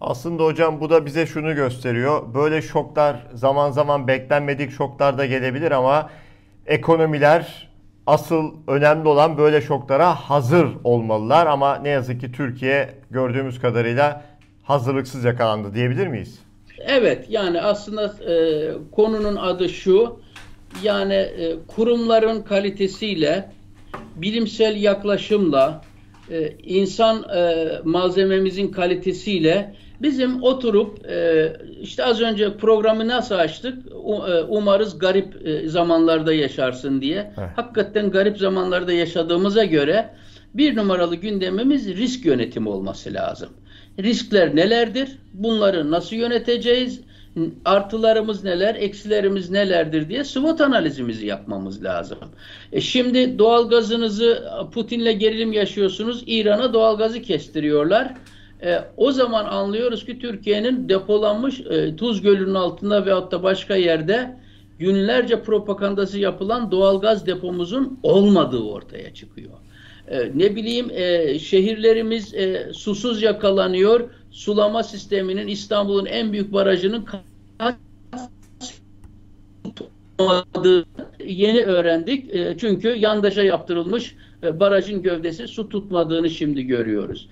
Aslında 0.00 0.44
hocam 0.44 0.80
bu 0.80 0.90
da 0.90 1.06
bize 1.06 1.26
şunu 1.26 1.54
gösteriyor. 1.54 2.34
Böyle 2.34 2.62
şoklar 2.62 3.26
zaman 3.34 3.70
zaman 3.70 4.08
beklenmedik 4.08 4.70
şoklar 4.70 5.18
da 5.18 5.26
gelebilir 5.26 5.70
ama 5.70 6.10
ekonomiler 6.66 7.70
asıl 8.06 8.52
önemli 8.68 9.08
olan 9.08 9.38
böyle 9.38 9.60
şoklara 9.60 10.14
hazır 10.14 10.66
olmalılar 10.84 11.46
ama 11.46 11.76
ne 11.76 11.88
yazık 11.88 12.20
ki 12.20 12.32
Türkiye 12.32 12.94
gördüğümüz 13.10 13.60
kadarıyla 13.60 14.24
hazırlıksız 14.62 15.24
yakalandı 15.24 15.74
diyebilir 15.74 16.06
miyiz? 16.06 16.38
Evet 16.78 17.26
yani 17.28 17.60
aslında 17.60 18.14
e, 18.32 18.34
konunun 18.92 19.36
adı 19.36 19.68
şu 19.68 20.20
yani 20.82 21.14
e, 21.14 21.56
kurumların 21.66 22.42
kalitesiyle 22.42 23.50
bilimsel 24.16 24.76
yaklaşımla 24.76 25.82
e, 26.30 26.52
insan 26.62 27.22
e, 27.36 27.68
malzememizin 27.84 28.68
kalitesiyle 28.68 29.74
Bizim 30.02 30.42
oturup 30.42 31.06
e, 31.10 31.52
işte 31.80 32.04
az 32.04 32.20
önce 32.20 32.56
programı 32.56 33.08
nasıl 33.08 33.34
açtık? 33.34 33.86
E, 33.86 34.42
umarız 34.48 34.98
garip 34.98 35.46
e, 35.46 35.68
zamanlarda 35.68 36.32
yaşarsın 36.32 37.00
diye. 37.00 37.32
Evet. 37.38 37.48
Hakikaten 37.56 38.10
garip 38.10 38.38
zamanlarda 38.38 38.92
yaşadığımıza 38.92 39.64
göre 39.64 40.10
bir 40.54 40.76
numaralı 40.76 41.16
gündemimiz 41.16 41.86
risk 41.88 42.26
yönetimi 42.26 42.68
olması 42.68 43.14
lazım. 43.14 43.48
Riskler 43.98 44.56
nelerdir? 44.56 45.18
Bunları 45.34 45.90
nasıl 45.90 46.16
yöneteceğiz? 46.16 47.00
Artılarımız 47.64 48.44
neler, 48.44 48.74
eksilerimiz 48.74 49.50
nelerdir 49.50 50.08
diye 50.08 50.24
SWOT 50.24 50.60
analizimizi 50.60 51.26
yapmamız 51.26 51.84
lazım. 51.84 52.18
E 52.72 52.80
şimdi 52.80 53.38
doğalgazınızı 53.38 54.44
Putin'le 54.72 55.18
gerilim 55.18 55.52
yaşıyorsunuz. 55.52 56.24
İran'a 56.26 56.72
doğalgazı 56.72 57.22
kestiriyorlar. 57.22 58.14
E, 58.62 58.84
o 58.96 59.12
zaman 59.12 59.44
anlıyoruz 59.44 60.06
ki 60.06 60.18
Türkiye'nin 60.18 60.88
depolanmış 60.88 61.60
e, 61.60 61.96
Tuz 61.96 62.22
Gölü'nün 62.22 62.54
altında 62.54 63.06
veyahut 63.06 63.32
da 63.32 63.42
başka 63.42 63.76
yerde 63.76 64.36
günlerce 64.78 65.42
propagandası 65.42 66.18
yapılan 66.18 66.70
doğalgaz 66.70 67.26
depomuzun 67.26 67.98
olmadığı 68.02 68.62
ortaya 68.62 69.14
çıkıyor. 69.14 69.50
E, 70.08 70.30
ne 70.34 70.56
bileyim 70.56 70.90
e, 70.90 71.38
şehirlerimiz 71.38 72.34
e, 72.34 72.72
susuz 72.72 73.22
yakalanıyor. 73.22 74.10
Sulama 74.30 74.82
sisteminin 74.82 75.48
İstanbul'un 75.48 76.06
en 76.06 76.32
büyük 76.32 76.52
barajının 76.52 77.06
yeni 81.24 81.62
öğrendik. 81.62 82.34
E, 82.34 82.56
çünkü 82.58 82.88
yandaşa 82.88 83.42
yaptırılmış 83.42 84.14
e, 84.42 84.60
barajın 84.60 85.02
gövdesi 85.02 85.48
su 85.48 85.68
tutmadığını 85.68 86.30
şimdi 86.30 86.62
görüyoruz. 86.62 87.28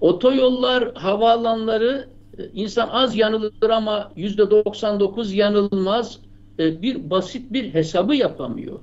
Otoyollar, 0.00 0.94
havaalanları 0.94 2.08
e, 2.38 2.42
insan 2.54 2.88
az 2.88 3.16
yanılır 3.16 3.70
ama 3.70 4.12
yüzde 4.16 4.50
99 4.50 5.32
yanılmaz. 5.34 6.18
E, 6.58 6.82
bir 6.82 7.10
basit 7.10 7.52
bir 7.52 7.74
hesabı 7.74 8.14
yapamıyor. 8.14 8.80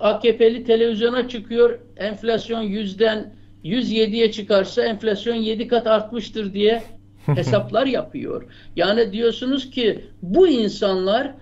AKP'li 0.00 0.64
televizyona 0.64 1.28
çıkıyor. 1.28 1.78
Enflasyon 1.96 2.62
yüzden 2.62 3.34
107'ye 3.64 4.32
çıkarsa 4.32 4.82
enflasyon 4.82 5.34
7 5.34 5.68
kat 5.68 5.86
artmıştır 5.86 6.52
diye 6.52 6.82
hesaplar 7.26 7.86
yapıyor. 7.86 8.44
Yani 8.76 9.12
diyorsunuz 9.12 9.70
ki 9.70 10.04
bu 10.22 10.48
insanlar 10.48 11.34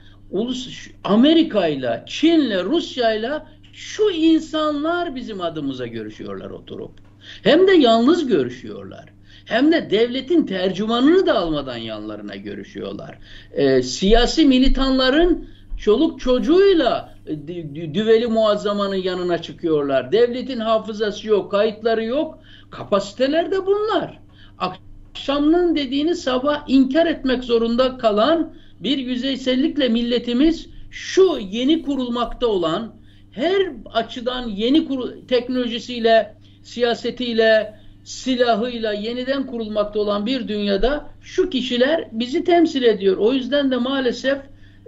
Amerika 1.05 1.67
ile, 1.67 2.05
Çin 2.07 2.41
ile, 2.41 2.65
Rusya 2.65 3.15
ile 3.15 3.31
şu 3.73 4.11
insanlar 4.11 5.15
bizim 5.15 5.41
adımıza 5.41 5.87
görüşüyorlar 5.87 6.51
oturup. 6.51 7.08
Hem 7.43 7.69
de 7.69 7.73
yalnız 7.73 8.27
görüşüyorlar. 8.27 9.05
Hem 9.45 9.73
de 9.73 9.91
devletin 9.91 10.47
tercümanını 10.47 11.27
da 11.27 11.39
almadan 11.39 11.77
yanlarına 11.77 12.37
görüşüyorlar. 12.37 13.19
E, 13.53 13.83
siyasi 13.83 14.47
militanların 14.47 15.49
çoluk 15.79 16.21
çocuğuyla 16.21 17.15
e, 17.27 17.47
düveli 17.95 18.27
muazzamanın 18.27 18.95
yanına 18.95 19.43
çıkıyorlar. 19.43 20.13
Devletin 20.13 20.61
hafızası 20.61 21.29
yok, 21.29 21.51
kayıtları 21.51 22.05
yok. 22.05 22.39
Kapasiteler 22.71 23.51
de 23.51 23.67
bunlar. 23.67 24.19
Akşamın 24.59 25.77
dediğini 25.77 26.15
sabah 26.15 26.65
inkar 26.69 27.07
etmek 27.07 27.45
zorunda 27.45 27.99
kalan 27.99 28.55
bir 28.81 28.99
yüzeysellikle 28.99 29.89
milletimiz 29.89 30.67
şu 30.91 31.39
yeni 31.51 31.83
kurulmakta 31.83 32.47
olan 32.47 32.95
her 33.31 33.73
açıdan 33.93 34.49
yeni 34.49 34.89
teknolojisiyle, 35.29 36.35
siyasetiyle, 36.63 37.75
silahıyla 38.05 38.93
yeniden 38.93 39.47
kurulmakta 39.47 40.01
olan 40.01 40.27
bir 40.27 40.49
dünyada 40.49 41.11
şu 41.21 41.51
kişiler 41.51 42.09
bizi 42.13 42.45
temsil 42.45 42.83
ediyor. 42.83 43.17
O 43.17 43.33
yüzden 43.33 43.71
de 43.71 43.77
maalesef 43.77 44.39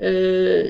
e, 0.03 0.11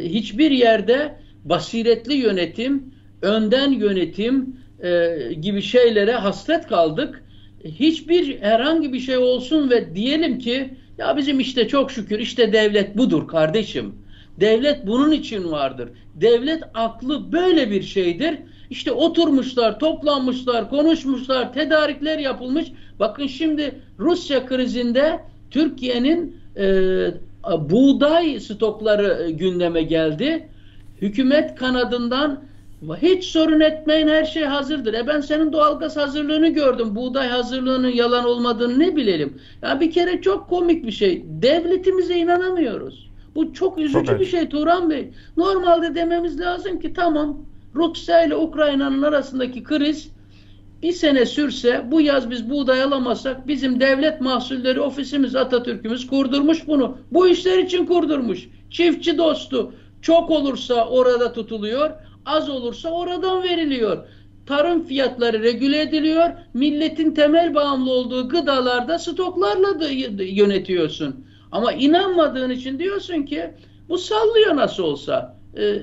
hiçbir 0.03 0.51
yerde 0.51 1.15
basiretli 1.45 2.15
yönetim, 2.15 2.95
önden 3.23 3.73
yönetim 3.73 4.57
e, 4.83 5.17
gibi 5.41 5.63
şeylere 5.63 6.13
hasret 6.13 6.67
kaldık. 6.67 7.23
Hiçbir 7.65 8.41
herhangi 8.41 8.93
bir 8.93 9.01
şey 9.01 9.17
olsun 9.17 9.71
ve 9.71 9.95
diyelim 9.95 10.39
ki 10.39 10.75
ya 10.99 11.17
bizim 11.17 11.41
işte 11.41 11.69
çok 11.69 11.91
şükür 11.91 12.19
işte 12.19 12.53
devlet 12.53 12.97
budur 12.97 13.29
kardeşim. 13.29 13.95
Devlet 14.41 14.87
bunun 14.87 15.13
için 15.13 15.51
vardır. 15.51 15.89
Devlet 16.15 16.63
aklı 16.75 17.33
böyle 17.33 17.71
bir 17.71 17.83
şeydir. 17.83 18.39
İşte 18.71 18.93
oturmuşlar, 18.93 19.79
toplanmışlar, 19.79 20.71
konuşmuşlar, 20.71 21.53
tedarikler 21.53 22.19
yapılmış. 22.19 22.73
Bakın 23.01 23.27
şimdi 23.27 23.75
Rusya 23.99 24.47
krizinde 24.47 25.21
Türkiye'nin 25.51 26.37
e, 26.57 26.65
buğday 27.71 28.41
stokları 28.41 29.27
e, 29.27 29.31
gündeme 29.31 29.83
geldi. 29.83 30.49
Hükümet 31.03 31.55
kanadından 31.55 32.41
hiç 33.03 33.25
sorun 33.25 33.61
etmeyin 33.61 34.09
her 34.09 34.25
şey 34.25 34.45
hazırdır. 34.45 34.95
E 34.95 35.07
ben 35.07 35.21
senin 35.21 35.53
doğalgaz 35.53 35.97
hazırlığını 35.97 36.49
gördüm. 36.49 36.97
Buğday 36.97 37.29
hazırlığının 37.29 37.89
yalan 37.89 38.25
olmadığını 38.25 38.79
ne 38.79 38.97
bilelim. 38.97 39.39
Ya 39.63 39.81
bir 39.81 39.91
kere 39.91 40.21
çok 40.23 40.49
komik 40.49 40.87
bir 40.87 40.93
şey. 40.93 41.25
Devletimize 41.27 42.17
inanamıyoruz. 42.17 43.11
Bu 43.35 43.53
çok 43.53 43.79
üzücü 43.79 44.07
çok 44.07 44.21
bir 44.21 44.27
şey 44.27 44.49
Turan 44.49 44.91
Bey. 44.91 45.11
Normalde 45.37 45.95
dememiz 45.95 46.41
lazım 46.41 46.81
ki 46.81 46.93
tamam 46.93 47.37
Rusya 47.75 48.25
ile 48.25 48.37
Ukrayna'nın 48.37 49.03
arasındaki 49.03 49.63
kriz 49.63 50.11
bir 50.83 50.93
sene 50.93 51.27
sürse 51.27 51.85
bu 51.91 52.01
yaz 52.01 52.31
biz 52.31 52.51
buğday 52.51 52.83
alamazsak 52.83 53.49
bizim 53.49 53.81
devlet 53.81 54.21
mahsulleri 54.21 54.81
ofisimiz 54.81 55.37
Atatürk'ümüz 55.37 56.07
kurdurmuş 56.07 56.67
bunu. 56.67 56.99
Bu 57.11 57.29
işler 57.29 57.59
için 57.59 57.87
kurdurmuş. 57.87 58.49
Çiftçi 58.71 59.19
dostu. 59.19 59.73
Çok 60.03 60.31
olursa 60.31 60.89
orada 60.89 61.33
tutuluyor, 61.33 61.91
az 62.27 62.51
olursa 62.51 62.91
oradan 62.91 63.43
veriliyor. 63.43 64.05
Tarım 64.47 64.85
fiyatları 64.85 65.43
regüle 65.43 65.81
ediliyor. 65.81 66.31
Milletin 66.55 67.15
temel 67.15 67.55
bağımlı 67.55 67.93
olduğu 67.93 68.29
gıdalarda 68.29 68.99
stoklarla 68.99 69.81
da 69.81 69.89
yönetiyorsun. 70.25 71.27
Ama 71.53 71.73
inanmadığın 71.73 72.51
için 72.51 72.79
diyorsun 72.79 73.23
ki 73.23 73.51
bu 73.89 73.99
sallıyor 73.99 74.57
nasıl 74.57 74.83
olsa. 74.83 75.40
Ee, 75.59 75.79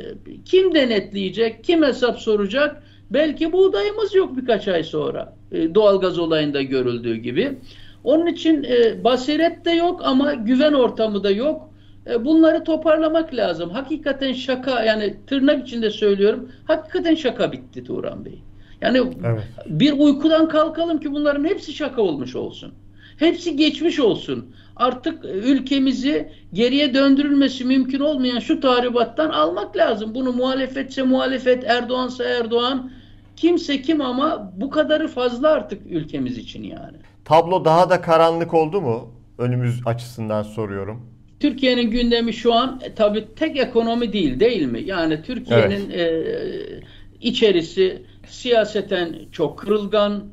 kim 0.46 0.76
denetleyecek, 0.76 1.64
kim 1.64 1.84
hesap 1.84 2.20
soracak? 2.20 2.84
Belki 3.10 3.52
buğdayımız 3.52 4.16
yok 4.16 4.38
birkaç 4.38 4.68
ay 4.68 4.84
sonra. 4.84 5.36
E, 5.52 5.76
doğalgaz 5.76 6.20
olayında 6.20 6.62
görüldüğü 6.62 7.16
gibi. 7.16 7.58
Onun 8.04 8.26
için 8.28 8.64
e, 8.64 9.04
basiret 9.04 9.66
de 9.66 9.72
yok 9.72 10.02
ama 10.04 10.34
güven 10.34 10.74
ortamı 10.74 11.24
da 11.24 11.32
yok. 11.32 11.70
E, 12.10 12.26
bunları 12.26 12.64
toparlamak 12.64 13.34
lazım. 13.34 13.70
Hakikaten 13.70 14.34
şaka 14.34 14.84
yani 14.84 15.16
tırnak 15.28 15.68
içinde 15.68 15.90
söylüyorum. 15.90 16.52
Hakikaten 16.66 17.16
şaka 17.16 17.52
bitti 17.52 17.84
Turan 17.84 18.26
Bey. 18.26 18.42
Yani 18.82 18.98
evet. 19.26 19.44
bir 19.66 19.92
uykudan 19.92 20.50
kalkalım 20.50 21.00
ki 21.00 21.12
bunların 21.12 21.46
hepsi 21.46 21.74
şaka 21.74 22.02
olmuş 22.02 22.36
olsun. 22.36 22.74
Hepsi 23.18 23.56
geçmiş 23.56 24.00
olsun. 24.00 24.46
Artık 24.80 25.26
ülkemizi 25.26 26.32
geriye 26.54 26.94
döndürülmesi 26.94 27.66
mümkün 27.66 28.00
olmayan 28.00 28.40
şu 28.40 28.60
tahribattan 28.60 29.30
almak 29.30 29.78
lazım. 29.78 30.16
Bunu 30.16 30.34
muhalefetse 30.34 31.04
muhalefet, 31.04 31.64
Erdoğansa 31.64 32.24
Erdoğan, 32.24 32.92
kimse 33.36 33.82
kim 33.82 34.02
ama 34.02 34.54
bu 34.56 34.70
kadarı 34.70 35.08
fazla 35.08 35.50
artık 35.50 35.82
ülkemiz 35.92 36.38
için 36.38 36.64
yani. 36.64 36.98
Tablo 37.26 37.66
daha 37.66 37.90
da 37.90 38.02
karanlık 38.02 38.54
oldu 38.54 38.82
mu? 38.82 39.14
Önümüz 39.38 39.82
açısından 39.86 40.44
soruyorum. 40.44 41.06
Türkiye'nin 41.40 41.92
gündemi 41.92 42.34
şu 42.34 42.54
an 42.54 42.82
e, 42.84 42.94
tabii 42.94 43.28
tek 43.36 43.58
ekonomi 43.58 44.14
değil 44.14 44.40
değil 44.40 44.66
mi? 44.66 44.82
Yani 44.86 45.22
Türkiye'nin 45.22 45.90
evet. 45.90 46.00
e, 46.00 46.82
içerisi 47.22 48.04
siyaseten 48.28 49.16
çok 49.32 49.60
kırılgan, 49.60 50.24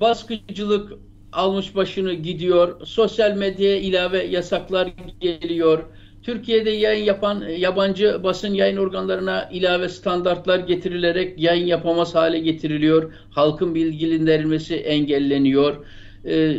baskıcılık 0.00 0.92
almış 1.36 1.76
başını 1.76 2.12
gidiyor, 2.14 2.86
sosyal 2.86 3.36
medyaya 3.36 3.76
ilave 3.76 4.24
yasaklar 4.24 4.88
geliyor, 5.20 5.84
Türkiye'de 6.26 6.70
yayın 6.70 7.04
yapan 7.04 7.42
e, 7.42 7.52
yabancı 7.52 8.20
basın 8.22 8.54
yayın 8.54 8.76
organlarına 8.76 9.48
ilave 9.52 9.88
standartlar 9.88 10.58
getirilerek 10.58 11.40
yayın 11.40 11.66
yapamaz 11.66 12.14
hale 12.14 12.38
getiriliyor. 12.38 13.12
Halkın 13.30 13.74
bilgilendirilmesi 13.74 14.76
engelleniyor. 14.76 15.86
E, 16.24 16.56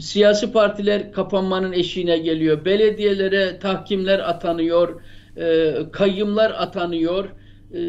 siyasi 0.00 0.52
partiler 0.52 1.12
kapanmanın 1.12 1.72
eşiğine 1.72 2.18
geliyor. 2.18 2.64
Belediyelere 2.64 3.58
tahkimler 3.58 4.18
atanıyor. 4.18 5.00
E, 5.36 5.74
kayyımlar 5.92 6.50
atanıyor. 6.50 7.28
E, 7.74 7.80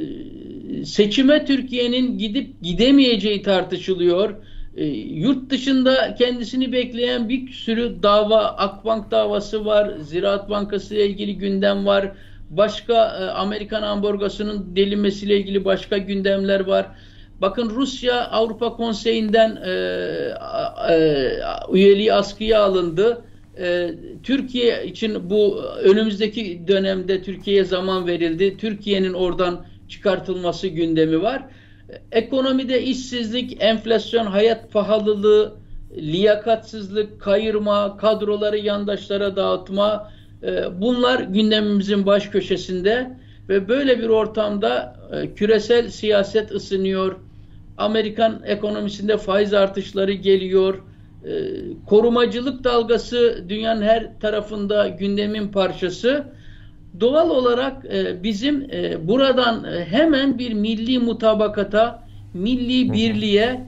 seçime 0.86 1.46
Türkiye'nin 1.46 2.18
gidip 2.18 2.62
gidemeyeceği 2.62 3.42
tartışılıyor 3.42 4.36
e, 4.78 4.86
yurt 4.86 5.50
dışında 5.50 6.16
kendisini 6.16 6.72
bekleyen 6.72 7.30
bir 7.30 7.52
sürü 7.52 8.04
dava, 8.04 8.38
Akbank 8.38 9.12
davası 9.12 9.66
var, 9.66 9.94
Ziraat 9.98 10.50
Bankası 10.50 10.96
ile 10.96 11.08
ilgili 11.08 11.38
gündem 11.38 11.86
var, 11.86 12.12
başka 12.50 12.94
e, 12.94 13.24
Amerikan 13.24 13.84
ambargosunun 13.84 14.76
delinmesiyle 14.76 15.38
ilgili 15.38 15.66
başka 15.66 15.98
gündemler 15.98 16.60
var. 16.60 16.88
Bakın 17.42 17.70
Rusya 17.70 18.28
Avrupa 18.28 18.76
Konseyi'nden 18.76 19.56
e, 19.56 19.72
e, 20.90 21.30
üyeliği 21.74 22.14
askıya 22.14 22.64
alındı. 22.64 23.22
E, 23.60 23.90
Türkiye 24.24 24.86
için 24.86 25.30
bu 25.30 25.62
önümüzdeki 25.64 26.62
dönemde 26.68 27.22
Türkiye'ye 27.22 27.64
zaman 27.64 28.08
verildi. 28.08 28.58
Türkiye'nin 28.58 29.14
oradan 29.14 29.66
çıkartılması 29.90 30.68
gündemi 30.68 31.22
var. 31.22 31.44
Ekonomide 32.12 32.84
işsizlik, 32.84 33.58
enflasyon, 33.60 34.26
hayat 34.26 34.72
pahalılığı, 34.72 35.56
liyakatsızlık, 35.98 37.22
kayırma, 37.22 37.98
kadroları 37.98 38.58
yandaşlara 38.58 39.36
dağıtma 39.36 40.12
e, 40.44 40.82
bunlar 40.82 41.20
gündemimizin 41.20 42.06
baş 42.06 42.28
köşesinde 42.28 43.18
ve 43.50 43.68
böyle 43.68 44.00
bir 44.00 44.10
ortamda 44.10 44.96
e, 45.12 45.34
küresel 45.34 45.90
siyaset 45.90 46.52
ısınıyor. 46.52 47.16
Amerikan 47.78 48.42
ekonomisinde 48.46 49.18
faiz 49.18 49.54
artışları 49.54 50.14
geliyor. 50.14 50.84
E, 51.26 51.32
korumacılık 51.88 52.64
dalgası 52.64 53.46
dünyanın 53.50 53.82
her 53.82 54.20
tarafında 54.20 54.88
gündemin 54.88 55.48
parçası. 55.48 56.26
Doğal 57.00 57.30
olarak 57.30 57.84
bizim 58.24 58.68
buradan 59.08 59.66
hemen 59.90 60.40
bir 60.40 60.54
milli 60.54 61.00
mutabakata, 61.00 62.04
milli 62.34 62.94
birliğe, 62.94 63.68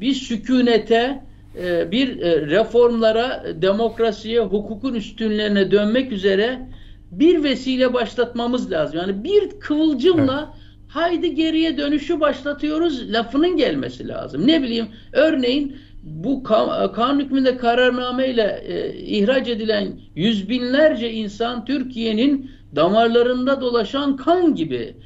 bir 0.00 0.14
sükunete, 0.14 1.22
e, 1.62 1.90
bir 1.90 2.22
e, 2.22 2.46
reformlara, 2.46 3.44
demokrasiye, 3.62 4.40
hukukun 4.40 4.94
üstünlerine 4.94 5.70
dönmek 5.70 6.12
üzere 6.12 6.68
bir 7.10 7.42
vesile 7.42 7.94
başlatmamız 7.94 8.70
lazım. 8.70 8.98
Yani 8.98 9.24
bir 9.24 9.60
kıvılcımla 9.60 10.50
evet. 10.54 10.64
haydi 10.88 11.34
geriye 11.34 11.78
dönüşü 11.78 12.20
başlatıyoruz 12.20 13.12
lafının 13.12 13.56
gelmesi 13.56 14.08
lazım. 14.08 14.46
Ne 14.46 14.62
bileyim 14.62 14.86
örneğin 15.12 15.76
bu 16.04 16.42
kanun 16.42 17.20
hükmünde 17.20 17.56
kararnameyle 17.56 18.62
e, 18.66 18.96
ihraç 18.96 19.48
edilen 19.48 19.92
yüz 20.16 20.48
binlerce 20.48 21.12
insan 21.12 21.64
Türkiye'nin 21.64 22.50
damarlarında 22.76 23.60
dolaşan 23.60 24.16
kan 24.16 24.54
gibi 24.54 24.96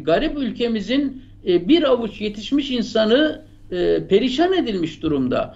garip 0.00 0.38
ülkemizin 0.38 1.22
e, 1.46 1.68
bir 1.68 1.82
avuç 1.82 2.20
yetişmiş 2.20 2.70
insanı 2.70 3.42
e, 3.70 4.06
perişan 4.08 4.52
edilmiş 4.52 5.02
durumda. 5.02 5.54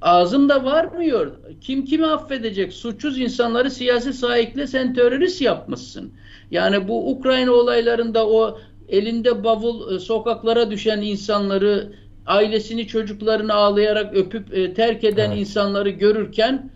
Ağzımda 0.00 0.64
varmıyor. 0.64 1.32
Kim 1.60 1.84
kimi 1.84 2.06
affedecek? 2.06 2.72
Suçsuz 2.72 3.18
insanları 3.18 3.70
siyasi 3.70 4.12
sahikle 4.12 4.66
sen 4.66 4.94
terörist 4.94 5.42
yapmışsın. 5.42 6.12
Yani 6.50 6.88
bu 6.88 7.10
Ukrayna 7.10 7.52
olaylarında 7.52 8.28
o 8.28 8.58
elinde 8.88 9.44
bavul 9.44 9.94
e, 9.94 9.98
sokaklara 9.98 10.70
düşen 10.70 11.00
insanları 11.00 11.92
ailesini 12.26 12.86
çocuklarını 12.86 13.54
ağlayarak 13.54 14.16
öpüp 14.16 14.54
e, 14.54 14.74
terk 14.74 15.04
eden 15.04 15.30
evet. 15.30 15.40
insanları 15.40 15.90
görürken 15.90 16.70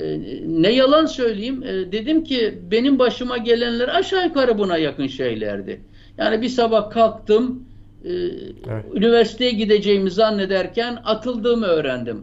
e, 0.00 0.20
ne 0.46 0.72
yalan 0.72 1.06
söyleyeyim 1.06 1.62
e, 1.62 1.92
dedim 1.92 2.24
ki 2.24 2.58
benim 2.70 2.98
başıma 2.98 3.36
gelenler 3.36 3.88
aşağı 3.88 4.26
yukarı 4.26 4.58
buna 4.58 4.78
yakın 4.78 5.06
şeylerdi. 5.06 5.80
Yani 6.18 6.42
bir 6.42 6.48
sabah 6.48 6.90
kalktım 6.90 7.64
e, 8.04 8.10
evet. 8.10 8.84
üniversiteye 8.94 9.50
gideceğimi 9.50 10.10
zannederken 10.10 10.98
atıldığımı 11.04 11.66
öğrendim. 11.66 12.22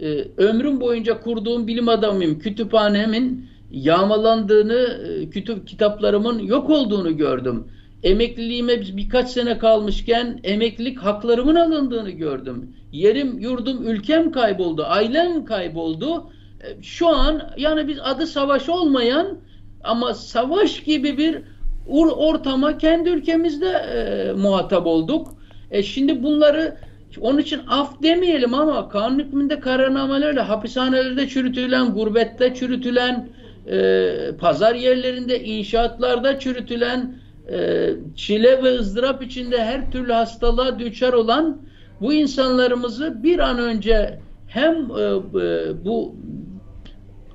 E, 0.00 0.24
ömrüm 0.36 0.80
boyunca 0.80 1.20
kurduğum 1.20 1.66
bilim 1.66 1.88
adamıyım. 1.88 2.38
Kütüphanemin 2.38 3.48
yağmalandığını, 3.70 4.98
e, 5.08 5.30
kütüp 5.30 5.68
kitaplarımın 5.68 6.38
yok 6.38 6.70
olduğunu 6.70 7.16
gördüm. 7.16 7.64
Emekliliğime 8.02 8.80
birkaç 8.80 9.28
sene 9.28 9.58
kalmışken 9.58 10.40
emeklilik 10.44 10.98
haklarımın 10.98 11.54
alındığını 11.54 12.10
gördüm. 12.10 12.76
Yerim, 12.92 13.38
yurdum, 13.38 13.88
ülkem 13.88 14.32
kayboldu, 14.32 14.84
ailem 14.84 15.44
kayboldu. 15.44 16.30
E, 16.60 16.82
şu 16.82 17.08
an 17.08 17.50
yani 17.56 17.88
biz 17.88 17.98
adı 18.02 18.26
savaş 18.26 18.68
olmayan 18.68 19.38
ama 19.84 20.14
savaş 20.14 20.80
gibi 20.80 21.18
bir 21.18 21.42
ortama 22.16 22.78
kendi 22.78 23.08
ülkemizde 23.08 23.68
e, 23.68 24.32
muhatap 24.32 24.86
olduk. 24.86 25.28
E 25.70 25.82
şimdi 25.82 26.22
bunları 26.22 26.76
onun 27.20 27.38
için 27.38 27.60
af 27.68 28.02
demeyelim 28.02 28.54
ama 28.54 28.88
kanun 28.88 29.18
hükmünde 29.18 29.60
kararnamelerle 29.60 30.40
hapishanelerde 30.40 31.28
çürütülen, 31.28 31.94
gurbette 31.94 32.54
çürütülen, 32.54 33.28
e, 33.70 34.08
pazar 34.40 34.74
yerlerinde, 34.74 35.44
inşaatlarda 35.44 36.38
çürütülen, 36.38 37.14
çile 38.16 38.62
ve 38.62 38.78
ızdırap 38.78 39.22
içinde 39.22 39.64
her 39.64 39.90
türlü 39.90 40.12
hastalığa 40.12 40.78
düçar 40.78 41.12
olan 41.12 41.60
bu 42.00 42.12
insanlarımızı 42.12 43.22
bir 43.22 43.38
an 43.38 43.58
önce 43.58 44.18
hem 44.46 44.74
e, 44.74 45.02
e, 45.02 45.84
bu 45.84 46.14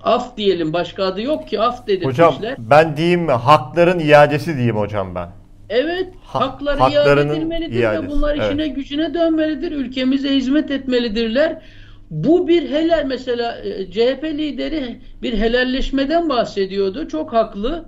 af 0.03 0.38
diyelim 0.38 0.74
başka 0.74 1.03
adı 1.03 1.22
yok 1.22 1.47
ki 1.47 1.59
af 1.59 1.88
dedirtmişler. 1.88 2.26
Hocam 2.26 2.55
ben 2.57 2.97
diyeyim 2.97 3.22
mi 3.22 3.32
hakların 3.32 3.99
iadesi 3.99 4.55
diyeyim 4.55 4.78
hocam 4.78 5.16
ben. 5.16 5.30
Evet 5.70 6.07
ha, 6.24 6.39
hakları 6.39 6.93
iade 6.93 7.22
edilmelidir 7.22 7.80
iadesi, 7.80 8.03
ve 8.03 8.09
bunlar 8.09 8.36
evet. 8.36 8.45
işine 8.45 8.68
gücüne 8.68 9.14
dönmelidir. 9.14 9.72
Ülkemize 9.72 10.36
hizmet 10.36 10.72
etmelidirler. 10.72 11.62
Bu 12.09 12.47
bir 12.47 12.70
helal 12.70 13.05
mesela 13.05 13.57
e, 13.57 13.91
CHP 13.91 14.24
lideri 14.24 15.01
bir 15.22 15.38
helalleşmeden 15.38 16.30
bahsediyordu. 16.30 17.07
Çok 17.07 17.34
haklı. 17.34 17.86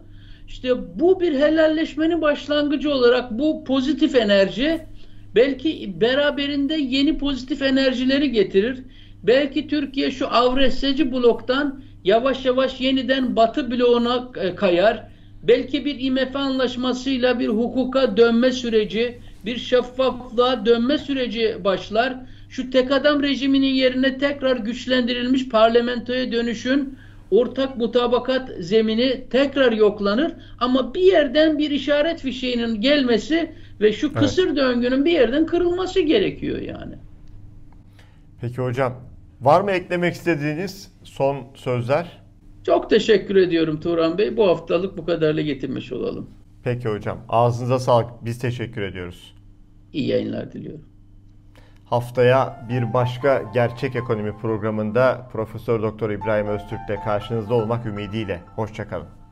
İşte 0.47 0.99
bu 0.99 1.19
bir 1.19 1.33
helalleşmenin 1.33 2.21
başlangıcı 2.21 2.93
olarak 2.93 3.31
bu 3.31 3.63
pozitif 3.63 4.15
enerji 4.15 4.81
belki 5.35 6.01
beraberinde 6.01 6.73
yeni 6.73 7.17
pozitif 7.17 7.61
enerjileri 7.61 8.31
getirir. 8.31 8.79
Belki 9.23 9.67
Türkiye 9.67 10.11
şu 10.11 10.27
avreseci 10.27 11.11
bloktan 11.11 11.81
yavaş 12.03 12.45
yavaş 12.45 12.81
yeniden 12.81 13.35
batı 13.35 13.71
bloğuna 13.71 14.31
e, 14.35 14.55
kayar. 14.55 15.07
Belki 15.43 15.85
bir 15.85 15.99
IMF 15.99 16.35
anlaşmasıyla 16.35 17.39
bir 17.39 17.47
hukuka 17.47 18.17
dönme 18.17 18.51
süreci, 18.51 19.19
bir 19.45 19.57
şeffaflığa 19.57 20.65
dönme 20.65 20.97
süreci 20.97 21.57
başlar. 21.63 22.15
Şu 22.49 22.69
tek 22.69 22.91
adam 22.91 23.23
rejiminin 23.23 23.73
yerine 23.73 24.17
tekrar 24.17 24.57
güçlendirilmiş 24.57 25.49
parlamentoya 25.49 26.31
dönüşün 26.31 26.97
ortak 27.33 27.77
mutabakat 27.77 28.49
zemini 28.59 29.27
tekrar 29.29 29.71
yoklanır 29.71 30.33
ama 30.59 30.93
bir 30.93 31.01
yerden 31.01 31.57
bir 31.57 31.71
işaret 31.71 32.21
fişeğinin 32.21 32.81
gelmesi 32.81 33.51
ve 33.81 33.93
şu 33.93 34.13
kısır 34.13 34.47
evet. 34.47 34.57
döngünün 34.57 35.05
bir 35.05 35.11
yerden 35.11 35.45
kırılması 35.45 35.99
gerekiyor 35.99 36.61
yani. 36.61 36.95
Peki 38.41 38.61
hocam 38.61 38.93
var 39.41 39.61
mı 39.61 39.71
eklemek 39.71 40.13
istediğiniz 40.13 40.91
son 41.03 41.37
sözler? 41.55 42.21
Çok 42.65 42.89
teşekkür 42.89 43.35
ediyorum 43.35 43.79
Turan 43.79 44.17
Bey. 44.17 44.37
Bu 44.37 44.47
haftalık 44.47 44.97
bu 44.97 45.05
kadarla 45.05 45.41
getirmiş 45.41 45.91
olalım. 45.91 46.29
Peki 46.63 46.89
hocam. 46.89 47.25
Ağzınıza 47.29 47.79
sağlık. 47.79 48.25
Biz 48.25 48.39
teşekkür 48.39 48.81
ediyoruz. 48.81 49.35
İyi 49.93 50.07
yayınlar 50.07 50.53
diliyorum. 50.53 50.85
Haftaya 51.93 52.65
bir 52.69 52.93
başka 52.93 53.43
gerçek 53.53 53.95
ekonomi 53.95 54.37
programında 54.37 55.27
Profesör 55.31 55.81
Doktor 55.81 56.09
İbrahim 56.09 56.47
Öztürk'te 56.47 56.95
karşınızda 56.95 57.53
olmak 57.53 57.85
ümidiyle. 57.85 58.43
Hoşçakalın. 58.55 59.22